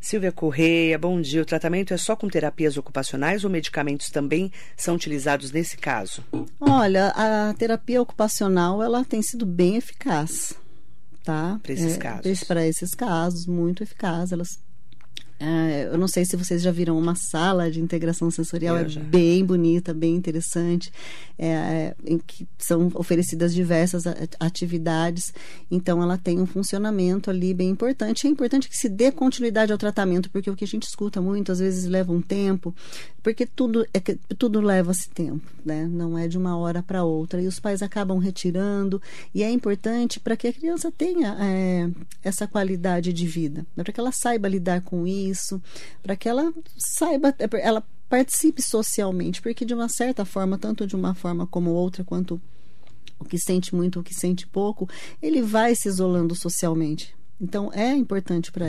[0.00, 1.42] Silvia Correia, bom dia.
[1.42, 6.24] O tratamento é só com terapias ocupacionais ou medicamentos também são utilizados nesse caso?
[6.60, 10.54] Olha, a terapia ocupacional ela tem sido bem eficaz,
[11.24, 11.58] tá?
[11.62, 12.44] Para esses é, casos.
[12.44, 14.32] Para esses casos, muito eficaz.
[14.32, 14.58] Elas
[15.38, 18.88] é, eu não sei se vocês já viram uma sala de integração sensorial, eu é
[18.88, 19.00] já.
[19.00, 20.92] bem bonita, bem interessante,
[21.36, 24.04] é, é, em que são oferecidas diversas
[24.38, 25.34] atividades,
[25.68, 28.26] então ela tem um funcionamento ali bem importante.
[28.26, 31.50] É importante que se dê continuidade ao tratamento, porque o que a gente escuta muito,
[31.50, 32.72] às vezes leva um tempo,
[33.20, 34.00] porque tudo, é,
[34.38, 35.88] tudo leva-se tempo, né?
[35.90, 39.02] não é de uma hora para outra, e os pais acabam retirando,
[39.34, 41.90] e é importante para que a criança tenha é,
[42.22, 43.82] essa qualidade de vida, né?
[43.82, 45.60] para que ela saiba lidar com isso isso,
[46.02, 50.94] para que ela saiba, é, ela participe socialmente, porque de uma certa forma, tanto de
[50.94, 52.40] uma forma como outra, quanto
[53.18, 54.88] o que sente muito, o que sente pouco,
[55.20, 57.14] ele vai se isolando socialmente.
[57.40, 58.66] Então é importante para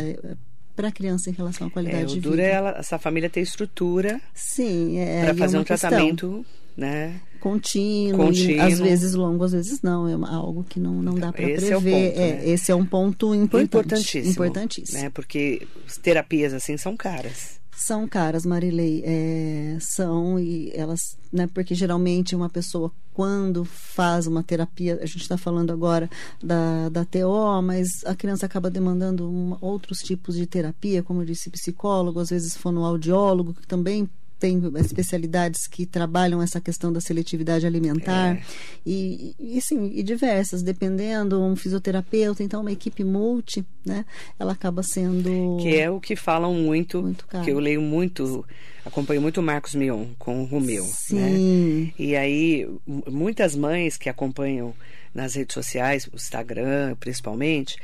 [0.75, 2.27] para a criança em relação à qualidade é, de vida.
[2.27, 5.89] O duro é ela, essa família ter estrutura Sim, é, para fazer é um questão.
[5.89, 7.19] tratamento né?
[7.39, 8.65] Contínuo, contínuo.
[8.65, 10.07] às vezes longo, às vezes não.
[10.07, 11.71] É algo que não, não dá para prever.
[11.71, 12.49] É, ponto, é né?
[12.49, 14.31] Esse é um ponto importante, importantíssimo.
[14.31, 15.01] Importantíssimo.
[15.01, 15.09] Né?
[15.09, 15.67] Porque
[16.01, 17.61] terapias assim são caras.
[17.75, 19.03] São caras, Marilei.
[19.05, 21.47] É, são e elas, né?
[21.53, 26.09] Porque geralmente uma pessoa quando faz uma terapia, a gente está falando agora
[26.41, 31.25] da, da TO, mas a criança acaba demandando um, outros tipos de terapia, como eu
[31.25, 34.09] disse, psicólogo, às vezes fonoaudiólogo, que também
[34.43, 38.41] tem especialidades que trabalham essa questão da seletividade alimentar é.
[38.85, 44.03] e, e sim, e diversas, dependendo, um fisioterapeuta, então uma equipe multi, né?
[44.37, 48.45] Ela acaba sendo que é o que falam muito, muito que eu leio muito,
[48.85, 51.15] acompanho muito o Marcos Mion com o Romeu, sim.
[51.15, 51.93] né?
[51.97, 54.73] E aí muitas mães que acompanham
[55.15, 57.77] nas redes sociais, o Instagram principalmente,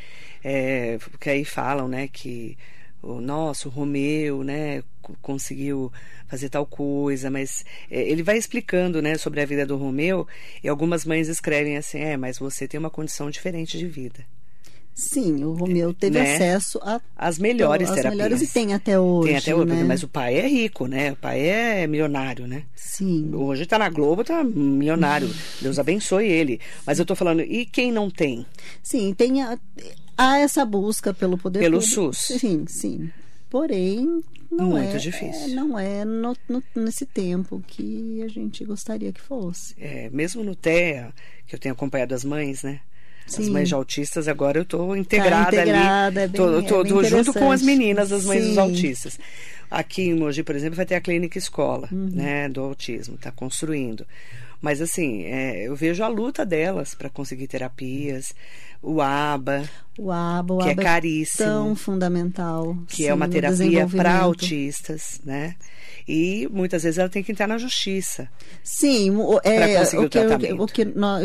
[0.43, 2.58] é, que aí falam, né, que
[3.02, 4.84] o nosso Romeu, né,
[5.22, 5.92] conseguiu
[6.28, 10.28] fazer tal coisa, mas é, ele vai explicando, né, sobre a vida do Romeu,
[10.64, 14.26] e algumas mães escrevem assim, é, mas você tem uma condição diferente de vida.
[15.00, 16.36] Sim, o Romeu teve né?
[16.36, 18.18] acesso a as melhores as terapias.
[18.18, 19.30] melhores e tem até hoje.
[19.30, 19.84] Tem até hoje, né?
[19.86, 21.14] mas o pai é rico, né?
[21.14, 22.64] O pai é milionário, né?
[22.76, 23.34] Sim.
[23.34, 25.30] Hoje está na Globo, está milionário.
[25.62, 26.60] Deus abençoe ele.
[26.86, 28.46] Mas eu estou falando, e quem não tem?
[28.84, 29.58] Sim, tem a,
[30.19, 32.13] há essa busca pelo poder pelo público.
[32.13, 32.39] SUS.
[32.39, 33.10] Sim, sim.
[33.49, 35.51] Porém, não Muito é, difícil.
[35.51, 39.73] É, não é no, no, nesse tempo que a gente gostaria que fosse.
[39.79, 41.12] É, mesmo no TEA,
[41.47, 42.79] que eu tenho acompanhado as mães, né?
[43.25, 43.43] Sim.
[43.43, 46.25] As mães de autistas, agora eu estou integrada, tá integrada ali.
[46.25, 48.49] É bem, tô, tô, é tô junto com as meninas das mães Sim.
[48.49, 49.19] dos autistas.
[49.69, 52.10] Aqui em Mogi, por exemplo, vai ter a clínica escola, Uhum.
[52.12, 54.05] né, do autismo, está construindo.
[54.62, 58.34] Mas assim, é, eu vejo a luta delas para conseguir terapias,
[58.82, 59.63] o ABA,
[59.98, 62.78] O ABA, o que ABA é caríssimo, tão fundamental.
[62.88, 65.56] que sim, é uma terapia para autistas, né?
[66.08, 68.28] E muitas vezes ela tem que entrar na justiça.
[68.63, 70.63] Sim, o, é, conseguir o, o que, eu- tratamento.
[70.63, 70.68] o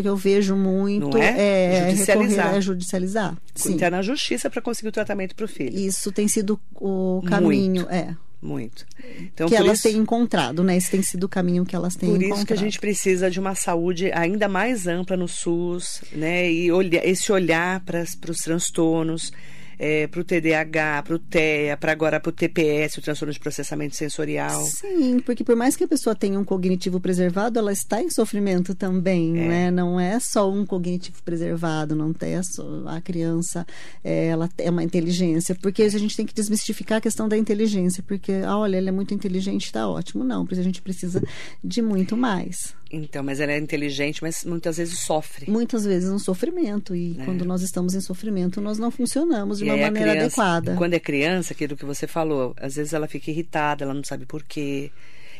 [0.02, 1.86] que eu vejo muito Não é?
[1.90, 2.36] Judicializar.
[2.44, 3.36] recorrer- é judicializar.
[3.54, 3.72] Sim.
[3.74, 5.78] Entrar na justiça para conseguir o tratamento para o filho.
[5.78, 8.14] Isso tem sido o caminho, é.
[8.44, 8.86] Muito.
[9.20, 10.76] Então, que elas isso, têm encontrado, né?
[10.76, 12.30] Esse tem sido o caminho que elas têm por encontrado.
[12.30, 16.50] Por isso que a gente precisa de uma saúde ainda mais ampla no SUS, né?
[16.50, 19.32] E olha, esse olhar para os transtornos
[19.78, 23.40] é, para o TDAH, para o TEA, para agora para o TPS, o transtorno de
[23.40, 24.62] processamento sensorial.
[24.64, 28.74] Sim, porque por mais que a pessoa tenha um cognitivo preservado, ela está em sofrimento
[28.74, 29.48] também, é.
[29.48, 29.70] né?
[29.70, 33.66] Não é só um cognitivo preservado, não tem só a criança,
[34.02, 38.02] é, ela tem uma inteligência, porque a gente tem que desmistificar a questão da inteligência,
[38.06, 40.24] porque, ah, olha, ele é muito inteligente, está ótimo.
[40.24, 41.22] Não, porque a gente precisa
[41.62, 42.74] de muito mais.
[42.90, 45.50] Então, mas ela é inteligente, mas muitas vezes sofre.
[45.50, 46.94] Muitas vezes um sofrimento.
[46.94, 47.24] E é.
[47.24, 50.74] quando nós estamos em sofrimento, nós não funcionamos de uma maneira criança, adequada.
[50.76, 54.26] Quando é criança, aquilo que você falou, às vezes ela fica irritada, ela não sabe
[54.26, 54.90] por quê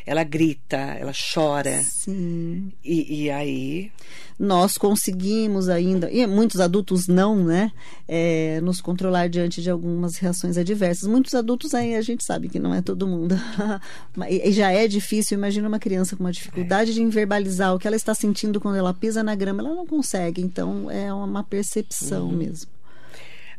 [0.07, 1.83] ela grita, ela chora.
[1.83, 2.73] Sim.
[2.85, 3.91] E, e aí.
[4.37, 7.71] Nós conseguimos ainda, e muitos adultos não, né?
[8.07, 11.09] É, nos controlar diante de algumas reações adversas.
[11.09, 13.37] Muitos adultos aí a gente sabe que não é todo mundo.
[14.29, 15.39] e já é difícil.
[15.39, 16.95] Imagina uma criança com uma dificuldade é.
[16.95, 20.43] de verbalizar o que ela está sentindo quando ela pisa na grama, ela não consegue.
[20.43, 22.37] Então é uma percepção uhum.
[22.37, 22.74] mesmo.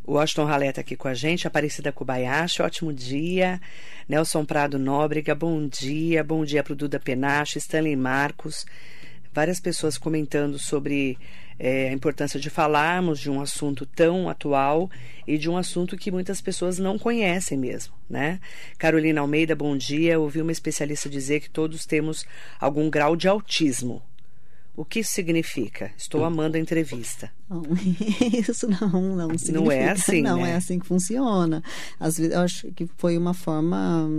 [0.08, 3.60] O Washington Ralé está aqui com a gente, Aparecida Kobayashi, ótimo dia.
[4.08, 6.24] Nelson Prado Nóbrega, bom dia.
[6.24, 8.68] Bom dia para o Duda Penache, Stanley Marcos.
[9.34, 11.18] Várias pessoas comentando sobre
[11.58, 14.92] é, a importância de falarmos de um assunto tão atual
[15.26, 18.40] e de um assunto que muitas pessoas não conhecem mesmo, né?
[18.78, 20.20] Carolina Almeida, bom dia.
[20.20, 22.28] Ouvi uma especialista dizer que todos temos
[22.60, 24.04] algum grau de autismo.
[24.76, 25.92] O que isso significa?
[25.98, 26.26] Estou hum.
[26.26, 27.32] amando a entrevista.
[27.50, 27.64] Não,
[28.34, 29.52] isso não, não significa.
[29.54, 30.52] Não é assim, Não né?
[30.52, 31.64] é assim que funciona.
[32.00, 34.10] Às vezes, eu acho que foi uma forma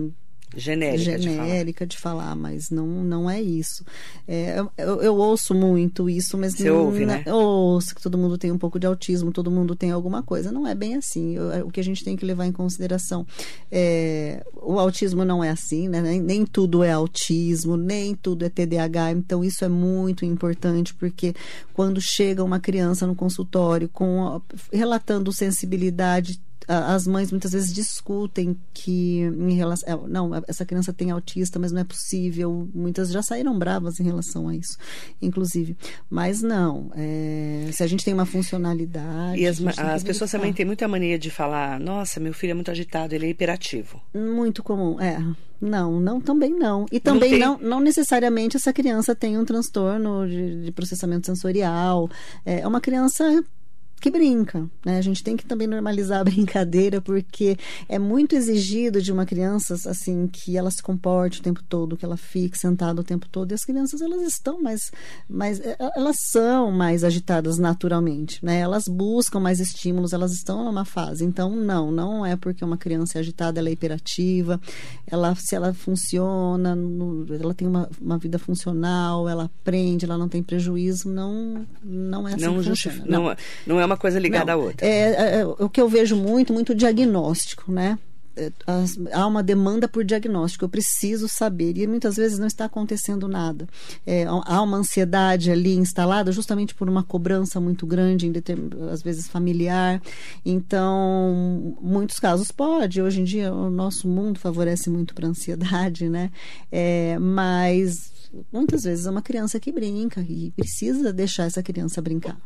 [0.55, 2.25] genérica, genérica de, falar.
[2.25, 2.37] de, falar.
[2.37, 3.85] mas não, não é isso.
[4.29, 7.23] É, eu, eu, ouço muito isso, mas Você não, ouve, né?
[7.27, 10.53] Eu ouço que todo mundo tem um pouco de autismo, todo mundo tem alguma coisa.
[10.53, 11.35] Não é bem assim.
[11.35, 13.27] Eu, é, o que a gente tem que levar em consideração
[13.71, 16.01] é, o autismo não é assim, né?
[16.01, 19.13] Nem, nem tudo é autismo, nem tudo é TDAH.
[19.13, 21.35] Então isso é muito importante porque
[21.75, 24.41] quando chega uma criança no consultório com
[24.73, 31.11] relatando sensibilidade as mães muitas vezes discutem que em relação é, não essa criança tem
[31.11, 32.69] autista mas não é possível.
[32.75, 34.77] Muitas já saíram bravas em relação a isso
[35.21, 35.77] inclusive.
[36.11, 40.67] Mas não é, se a gente tem uma funcionalidade e as, as pessoas também têm
[40.67, 44.01] muita mania de falar nossa meu filho é muito agitado ele é hiperativo.
[44.15, 45.23] Muito comum é.
[45.61, 46.87] Não, não, também não.
[46.93, 52.11] E também não, não, não, necessariamente essa criança tem um transtorno de, de processamento sensorial.
[52.45, 53.43] É uma criança
[54.01, 54.99] que brinca, né?
[54.99, 57.57] A gente tem que também normalizar a brincadeira porque
[57.89, 62.05] é muito exigido de uma criança assim que ela se comporte o tempo todo, que
[62.05, 63.51] ela fique sentada o tempo todo.
[63.51, 64.93] E as crianças elas estão mais,
[65.29, 68.59] mais é, é, elas são mais agitadas naturalmente, né?
[68.59, 71.25] Elas buscam mais estímulos, elas estão numa fase.
[71.25, 74.61] Então não, não é porque uma criança é agitada, ela é hiperativa,
[75.07, 76.77] ela se ela funciona,
[77.41, 82.35] ela tem uma, uma vida funcional, ela aprende, ela não tem prejuízo, não não é
[82.35, 83.05] assim não que funciona.
[83.07, 84.87] Não, não, não é uma coisa ligada Não, à outra.
[84.87, 87.99] É, é, é, o que eu vejo muito, muito diagnóstico, né?
[88.67, 93.27] As, há uma demanda por diagnóstico, eu preciso saber, e muitas vezes não está acontecendo
[93.27, 93.67] nada.
[94.07, 98.31] É, há uma ansiedade ali instalada justamente por uma cobrança muito grande,
[98.93, 100.03] às vezes familiar.
[100.45, 103.01] Então, muitos casos pode.
[103.01, 106.31] Hoje em dia, o nosso mundo favorece muito para a ansiedade, né?
[106.71, 108.13] É, mas
[108.53, 112.37] muitas vezes é uma criança que brinca e precisa deixar essa criança brincar.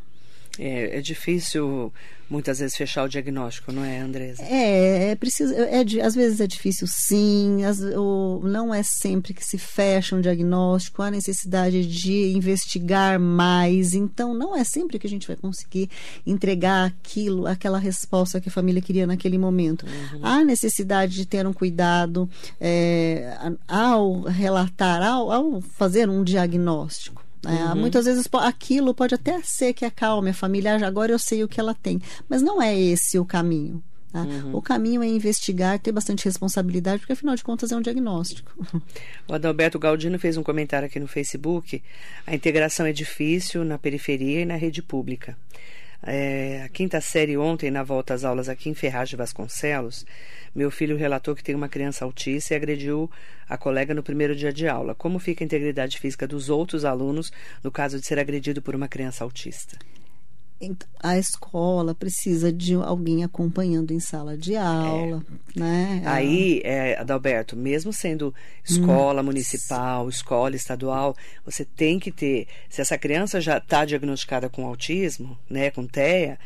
[0.59, 1.93] É, é, difícil
[2.29, 4.41] muitas vezes fechar o diagnóstico, não é, Andresa?
[4.43, 5.53] É, é preciso.
[5.53, 7.63] É, às vezes é difícil, sim.
[7.65, 11.01] As, o, não é sempre que se fecha um diagnóstico.
[11.01, 13.93] Há necessidade de investigar mais.
[13.93, 15.89] Então, não é sempre que a gente vai conseguir
[16.25, 19.85] entregar aquilo, aquela resposta que a família queria naquele momento.
[19.85, 20.19] Uhum.
[20.21, 23.37] Há necessidade de ter um cuidado é,
[23.67, 27.30] ao relatar, ao, ao fazer um diagnóstico.
[27.45, 27.75] É, uhum.
[27.75, 31.59] Muitas vezes aquilo pode até ser que acalme a família, agora eu sei o que
[31.59, 31.99] ela tem,
[32.29, 33.83] mas não é esse o caminho.
[34.11, 34.23] Tá?
[34.23, 34.57] Uhum.
[34.57, 38.51] O caminho é investigar, ter bastante responsabilidade, porque afinal de contas é um diagnóstico.
[39.27, 41.81] O Adalberto Galdino fez um comentário aqui no Facebook.
[42.27, 45.37] A integração é difícil na periferia e na rede pública.
[46.03, 50.05] É, a quinta série ontem, na volta às aulas aqui em Ferraz de Vasconcelos,
[50.53, 53.09] meu filho relatou que tem uma criança autista e agrediu
[53.47, 54.95] a colega no primeiro dia de aula.
[54.95, 57.31] Como fica a integridade física dos outros alunos
[57.63, 59.77] no caso de ser agredido por uma criança autista?
[61.01, 65.23] A escola precisa de alguém acompanhando em sala de aula,
[65.55, 65.59] é.
[65.59, 66.01] né?
[66.05, 69.25] Aí, é, Adalberto, mesmo sendo escola hum.
[69.25, 75.37] municipal, escola estadual, você tem que ter, se essa criança já está diagnosticada com autismo,
[75.49, 76.37] né, com TEA,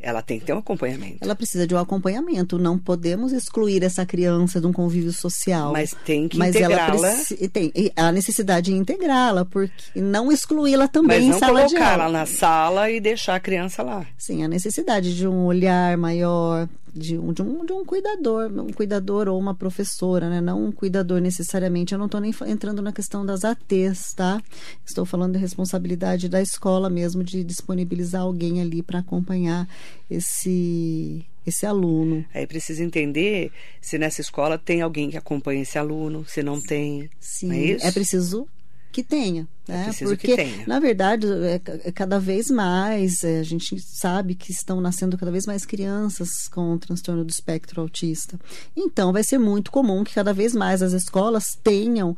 [0.00, 1.18] ela tem que ter um acompanhamento.
[1.20, 2.58] Ela precisa de um acompanhamento.
[2.58, 5.72] Não podemos excluir essa criança de um convívio social.
[5.72, 7.14] Mas tem que integrá-la.
[7.52, 11.90] Tem a necessidade de integrá-la, porque não excluí-la também Mas não em sala de colocar
[11.92, 12.04] aula.
[12.04, 14.06] ela na sala e deixar a criança lá.
[14.16, 16.68] Sim, a necessidade de um olhar maior,
[16.98, 20.40] de um, de um, de um cuidador, um cuidador ou uma professora, né?
[20.40, 21.92] Não um cuidador necessariamente.
[21.92, 24.42] Eu não estou nem entrando na questão das ATs, tá?
[24.84, 29.68] Estou falando da responsabilidade da escola mesmo de disponibilizar alguém ali para acompanhar
[30.10, 32.24] esse esse aluno.
[32.34, 37.08] Aí precisa entender se nessa escola tem alguém que acompanha esse aluno, se não tem.
[37.18, 37.92] Sim, não é isso?
[37.94, 38.48] preciso
[38.90, 39.90] que tenha, né?
[39.96, 40.66] que Porque, tenha.
[40.66, 45.30] na verdade, é, é cada vez mais, é, a gente sabe que estão nascendo cada
[45.30, 48.38] vez mais crianças com transtorno do espectro autista.
[48.76, 52.16] Então, vai ser muito comum que cada vez mais as escolas tenham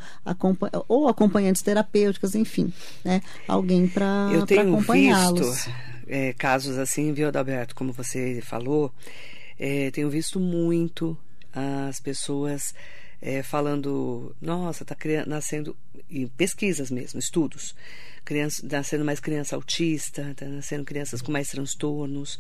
[0.89, 2.73] ou acompanhantes terapêuticas, enfim,
[3.05, 3.21] né?
[3.49, 5.41] Alguém para Eu tenho acompanhá-los.
[5.41, 5.71] visto
[6.11, 8.93] é, casos assim, viu, Adalberto, como você falou,
[9.59, 11.17] é, tenho visto muito
[11.53, 12.75] as pessoas
[13.23, 14.97] é, falando, nossa, está
[15.27, 15.77] nascendo,
[16.11, 17.75] em pesquisas mesmo, estudos,
[18.25, 22.39] criança, nascendo mais criança autista, está nascendo crianças com mais transtornos.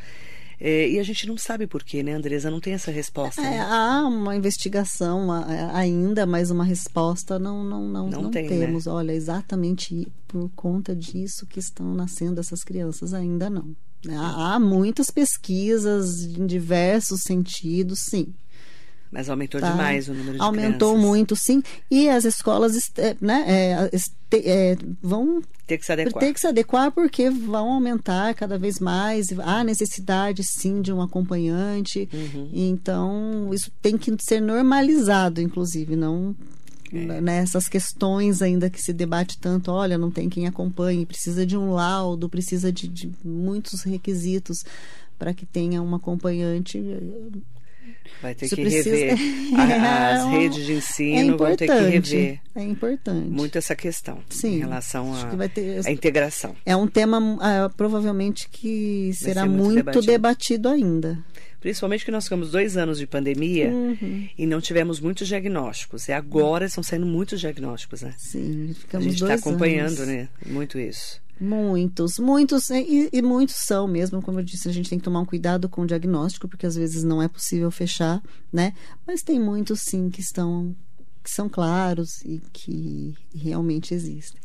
[0.62, 2.50] É, e a gente não sabe por quê, né, Andresa?
[2.50, 3.40] Não tem essa resposta.
[3.40, 3.60] É, né?
[3.60, 8.66] há uma investigação a- ainda, mas uma resposta não, não, não, Não não tem, né?
[8.66, 8.86] temos.
[8.86, 13.74] Olha, exatamente por conta disso que estão nascendo essas crianças, ainda não.
[14.10, 18.26] Há, há muitas pesquisas em diversos sentidos, sim.
[19.12, 19.70] Mas aumentou tá?
[19.70, 21.08] demais o número de Aumentou crianças.
[21.10, 21.62] muito, sim.
[21.90, 23.90] E as escolas é, né, é,
[24.34, 26.20] é, vão Tem que se adequar.
[26.22, 29.26] ter que se adequar porque vão aumentar cada vez mais.
[29.40, 32.08] Há necessidade, sim, de um acompanhante.
[32.12, 32.50] Uhum.
[32.52, 36.36] Então, isso tem que ser normalizado, inclusive, não
[36.92, 37.20] É.
[37.20, 39.72] nessas questões ainda que se debate tanto.
[39.72, 44.58] Olha, não tem quem acompanhe, precisa de um laudo, precisa de, de muitos requisitos
[45.18, 46.78] para que tenha um acompanhante.
[48.22, 49.16] Vai ter Isso que precisa- rever.
[49.58, 53.28] A- As É um- redes de É ensino vão ter que rever É importante.
[53.28, 56.54] muito essa questão Sim, em relação à ter- integração.
[56.66, 60.06] É um tema ah, provavelmente que será ser muito muito, debatido.
[60.06, 60.68] debatido.
[60.68, 61.18] ainda.
[61.60, 64.26] Principalmente que nós ficamos dois anos de pandemia Uhum.
[64.38, 66.08] e não tivemos muitos diagnósticos.
[66.08, 68.14] E agora estão saindo muitos diagnósticos, né?
[68.16, 70.06] Sim, A ficamos gente está acompanhando, anos.
[70.06, 70.28] né?
[70.46, 71.20] Muito isso.
[71.40, 75.20] Muitos, muitos, e, e muitos são mesmo, como eu disse, a gente tem que tomar
[75.20, 78.22] um cuidado com o diagnóstico, porque às vezes não é possível fechar,
[78.52, 78.74] né?
[79.06, 80.76] Mas tem muitos sim que estão
[81.22, 84.40] que são claros e que realmente existem.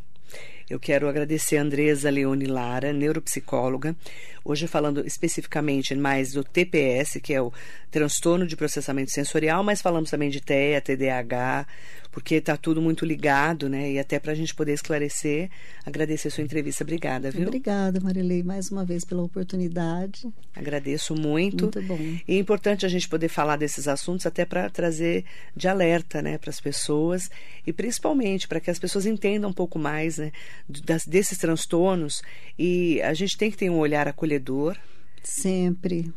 [0.68, 3.96] Eu quero agradecer a Andresa Leone Lara, neuropsicóloga,
[4.44, 7.54] hoje falando especificamente mais do TPS, que é o
[7.92, 11.68] transtorno de processamento sensorial, mas falamos também de TEA, TDAH,
[12.16, 13.92] porque está tudo muito ligado, né?
[13.92, 15.50] E até para a gente poder esclarecer,
[15.86, 16.82] agradecer a sua entrevista.
[16.82, 17.46] Obrigada, viu?
[17.46, 20.26] Obrigada, Marilei, mais uma vez pela oportunidade.
[20.56, 21.66] Agradeço muito.
[21.66, 22.00] Muito bom.
[22.26, 26.38] E é importante a gente poder falar desses assuntos até para trazer de alerta, né,
[26.38, 27.30] para as pessoas
[27.68, 30.32] e principalmente para que as pessoas entendam um pouco mais, né,
[30.70, 32.22] das, desses transtornos.
[32.58, 34.78] E a gente tem que ter um olhar acolhedor
[35.26, 36.14] Sempre.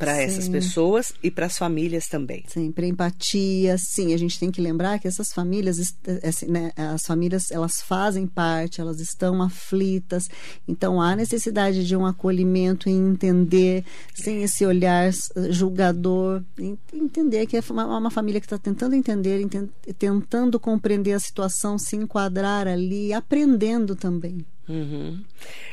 [0.00, 2.42] Para essas pessoas e para as famílias também.
[2.48, 4.12] Sempre empatia, sim.
[4.14, 5.78] A gente tem que lembrar que essas famílias,
[6.22, 10.28] assim, né, as famílias, elas fazem parte, elas estão aflitas.
[10.66, 13.84] Então há necessidade de um acolhimento e entender,
[14.14, 15.10] sem esse olhar
[15.50, 21.12] julgador, en- entender que é uma, uma família que está tentando entender, enten- tentando compreender
[21.12, 24.44] a situação, se enquadrar ali, aprendendo também.
[24.68, 25.24] Uhum.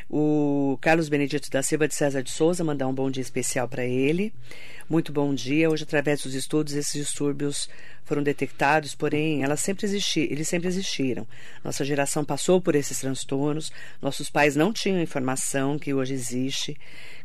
[0.10, 3.86] O Carlos Benedito da Silva de César de Souza mandar um bom dia especial para
[3.86, 4.34] ele.
[4.90, 5.70] Muito bom dia.
[5.70, 7.70] Hoje, através dos estudos, esses distúrbios
[8.08, 11.28] foram detectados, porém, elas sempre existi eles sempre existiram.
[11.62, 13.70] Nossa geração passou por esses transtornos,
[14.02, 16.78] nossos pais não tinham informação que hoje existe.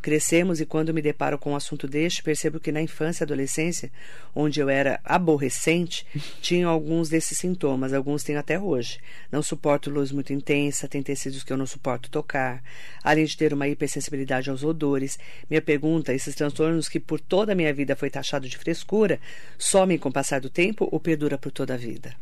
[0.02, 3.92] Crescemos e quando me deparo com um assunto deste, percebo que na infância e adolescência,
[4.34, 6.04] onde eu era aborrecente,
[6.42, 8.98] tinham alguns desses sintomas, alguns tenho até hoje.
[9.30, 12.60] Não suporto luz muito intensa, tem tecidos que eu não suporto tocar,
[13.04, 15.16] além de ter uma hipersensibilidade aos odores.
[15.48, 19.20] Minha pergunta, esses transtornos que por toda a minha vida foi taxado de frescura,
[19.56, 22.14] somem com o passar do tempo ou perdura por toda a vida?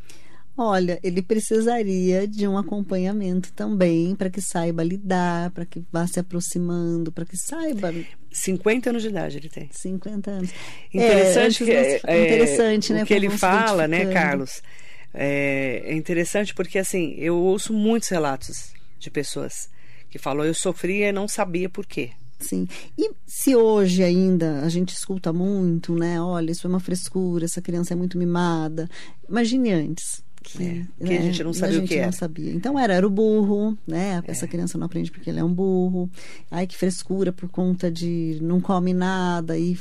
[0.57, 6.21] Olha, ele precisaria de um acompanhamento também para que saiba lidar, para que vá se
[6.21, 7.95] aproximando, para que saiba
[8.31, 9.71] 50 anos de idade ele tem.
[9.73, 10.51] 50 anos.
[10.93, 13.05] Interessante, É, que, é, interessante, o né?
[13.07, 14.13] que ele fala, né.
[14.13, 14.63] Carlos?
[15.15, 19.69] É, é interessante porque assim eu ouço muitos relatos de pessoas
[20.11, 22.11] que falam eu sofria e não sabia por quê.
[22.41, 22.67] Sim.
[22.97, 26.21] E se hoje ainda a gente escuta muito, né?
[26.21, 28.89] Olha, isso é uma frescura, essa criança é muito mimada.
[29.29, 30.23] Imagine antes.
[30.43, 32.07] que, é, que né, a gente não sabia o que era.
[32.07, 32.53] não sabia.
[32.53, 34.23] Então era, era o burro, né?
[34.27, 34.49] Essa é.
[34.49, 36.11] criança não aprende porque ele é um burro.
[36.51, 39.77] Ai, que frescura por conta de não come nada e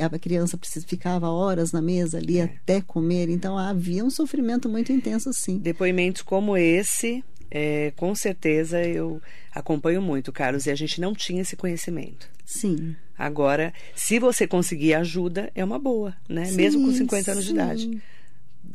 [0.00, 2.44] a criança precisa, ficava horas na mesa ali é.
[2.44, 5.58] até comer, então havia um sofrimento muito intenso, sim.
[5.58, 7.22] Depoimentos como esse,
[7.54, 9.20] é, com certeza eu
[9.54, 12.26] acompanho muito, Carlos, e a gente não tinha esse conhecimento.
[12.46, 12.96] Sim.
[13.16, 16.46] Agora, se você conseguir ajuda, é uma boa, né?
[16.46, 17.52] Sim, Mesmo com 50 anos sim.
[17.52, 18.02] de idade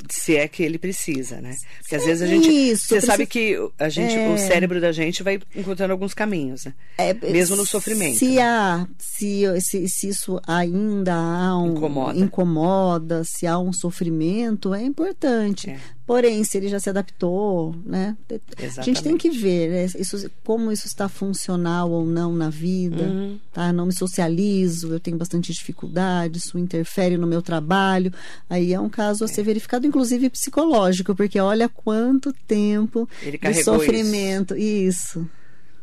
[0.09, 1.55] se é que ele precisa, né?
[1.79, 2.47] Porque às vezes a gente.
[2.49, 3.11] Isso, você precisa...
[3.11, 4.29] sabe que a gente, é...
[4.29, 6.73] o cérebro da gente vai encontrando alguns caminhos, né?
[6.97, 8.17] É, Mesmo no sofrimento.
[8.17, 12.19] Se há, se, se, se isso ainda há um, incomoda.
[12.19, 15.69] incomoda, se há um sofrimento, é importante.
[15.71, 15.79] É.
[16.07, 18.15] Porém, se ele já se adaptou, né?
[18.29, 18.79] Exatamente.
[18.79, 19.85] A gente tem que ver né?
[19.99, 23.37] isso, como isso está funcional ou não na vida, uhum.
[23.51, 23.73] tá?
[23.73, 28.13] Não me socializo, eu tenho bastante dificuldade, isso interfere no meu trabalho.
[28.49, 29.43] Aí é um caso a ser é.
[29.43, 34.55] verificado, inclusive psicológico, porque olha quanto tempo de sofrimento.
[34.55, 35.19] isso.
[35.19, 35.29] isso.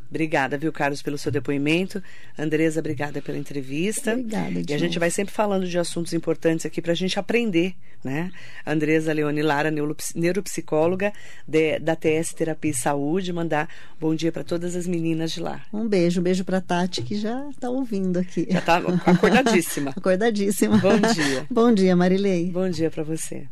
[0.09, 2.03] Obrigada, viu, Carlos, pelo seu depoimento.
[2.39, 4.13] Andresa, obrigada pela entrevista.
[4.13, 7.75] Obrigada, E a gente vai sempre falando de assuntos importantes aqui para a gente aprender,
[8.03, 8.31] né?
[8.67, 9.73] Andresa Leone Lara,
[10.15, 11.13] neuropsicóloga
[11.47, 15.63] de, da TS Terapia e Saúde, mandar bom dia para todas as meninas de lá.
[15.73, 18.47] Um beijo, um beijo para Tati, que já está ouvindo aqui.
[18.51, 19.91] Já está acordadíssima.
[19.97, 20.79] acordadíssima.
[20.79, 21.47] Bom dia.
[21.51, 22.51] bom dia, Marilei.
[22.51, 23.49] Bom dia para você.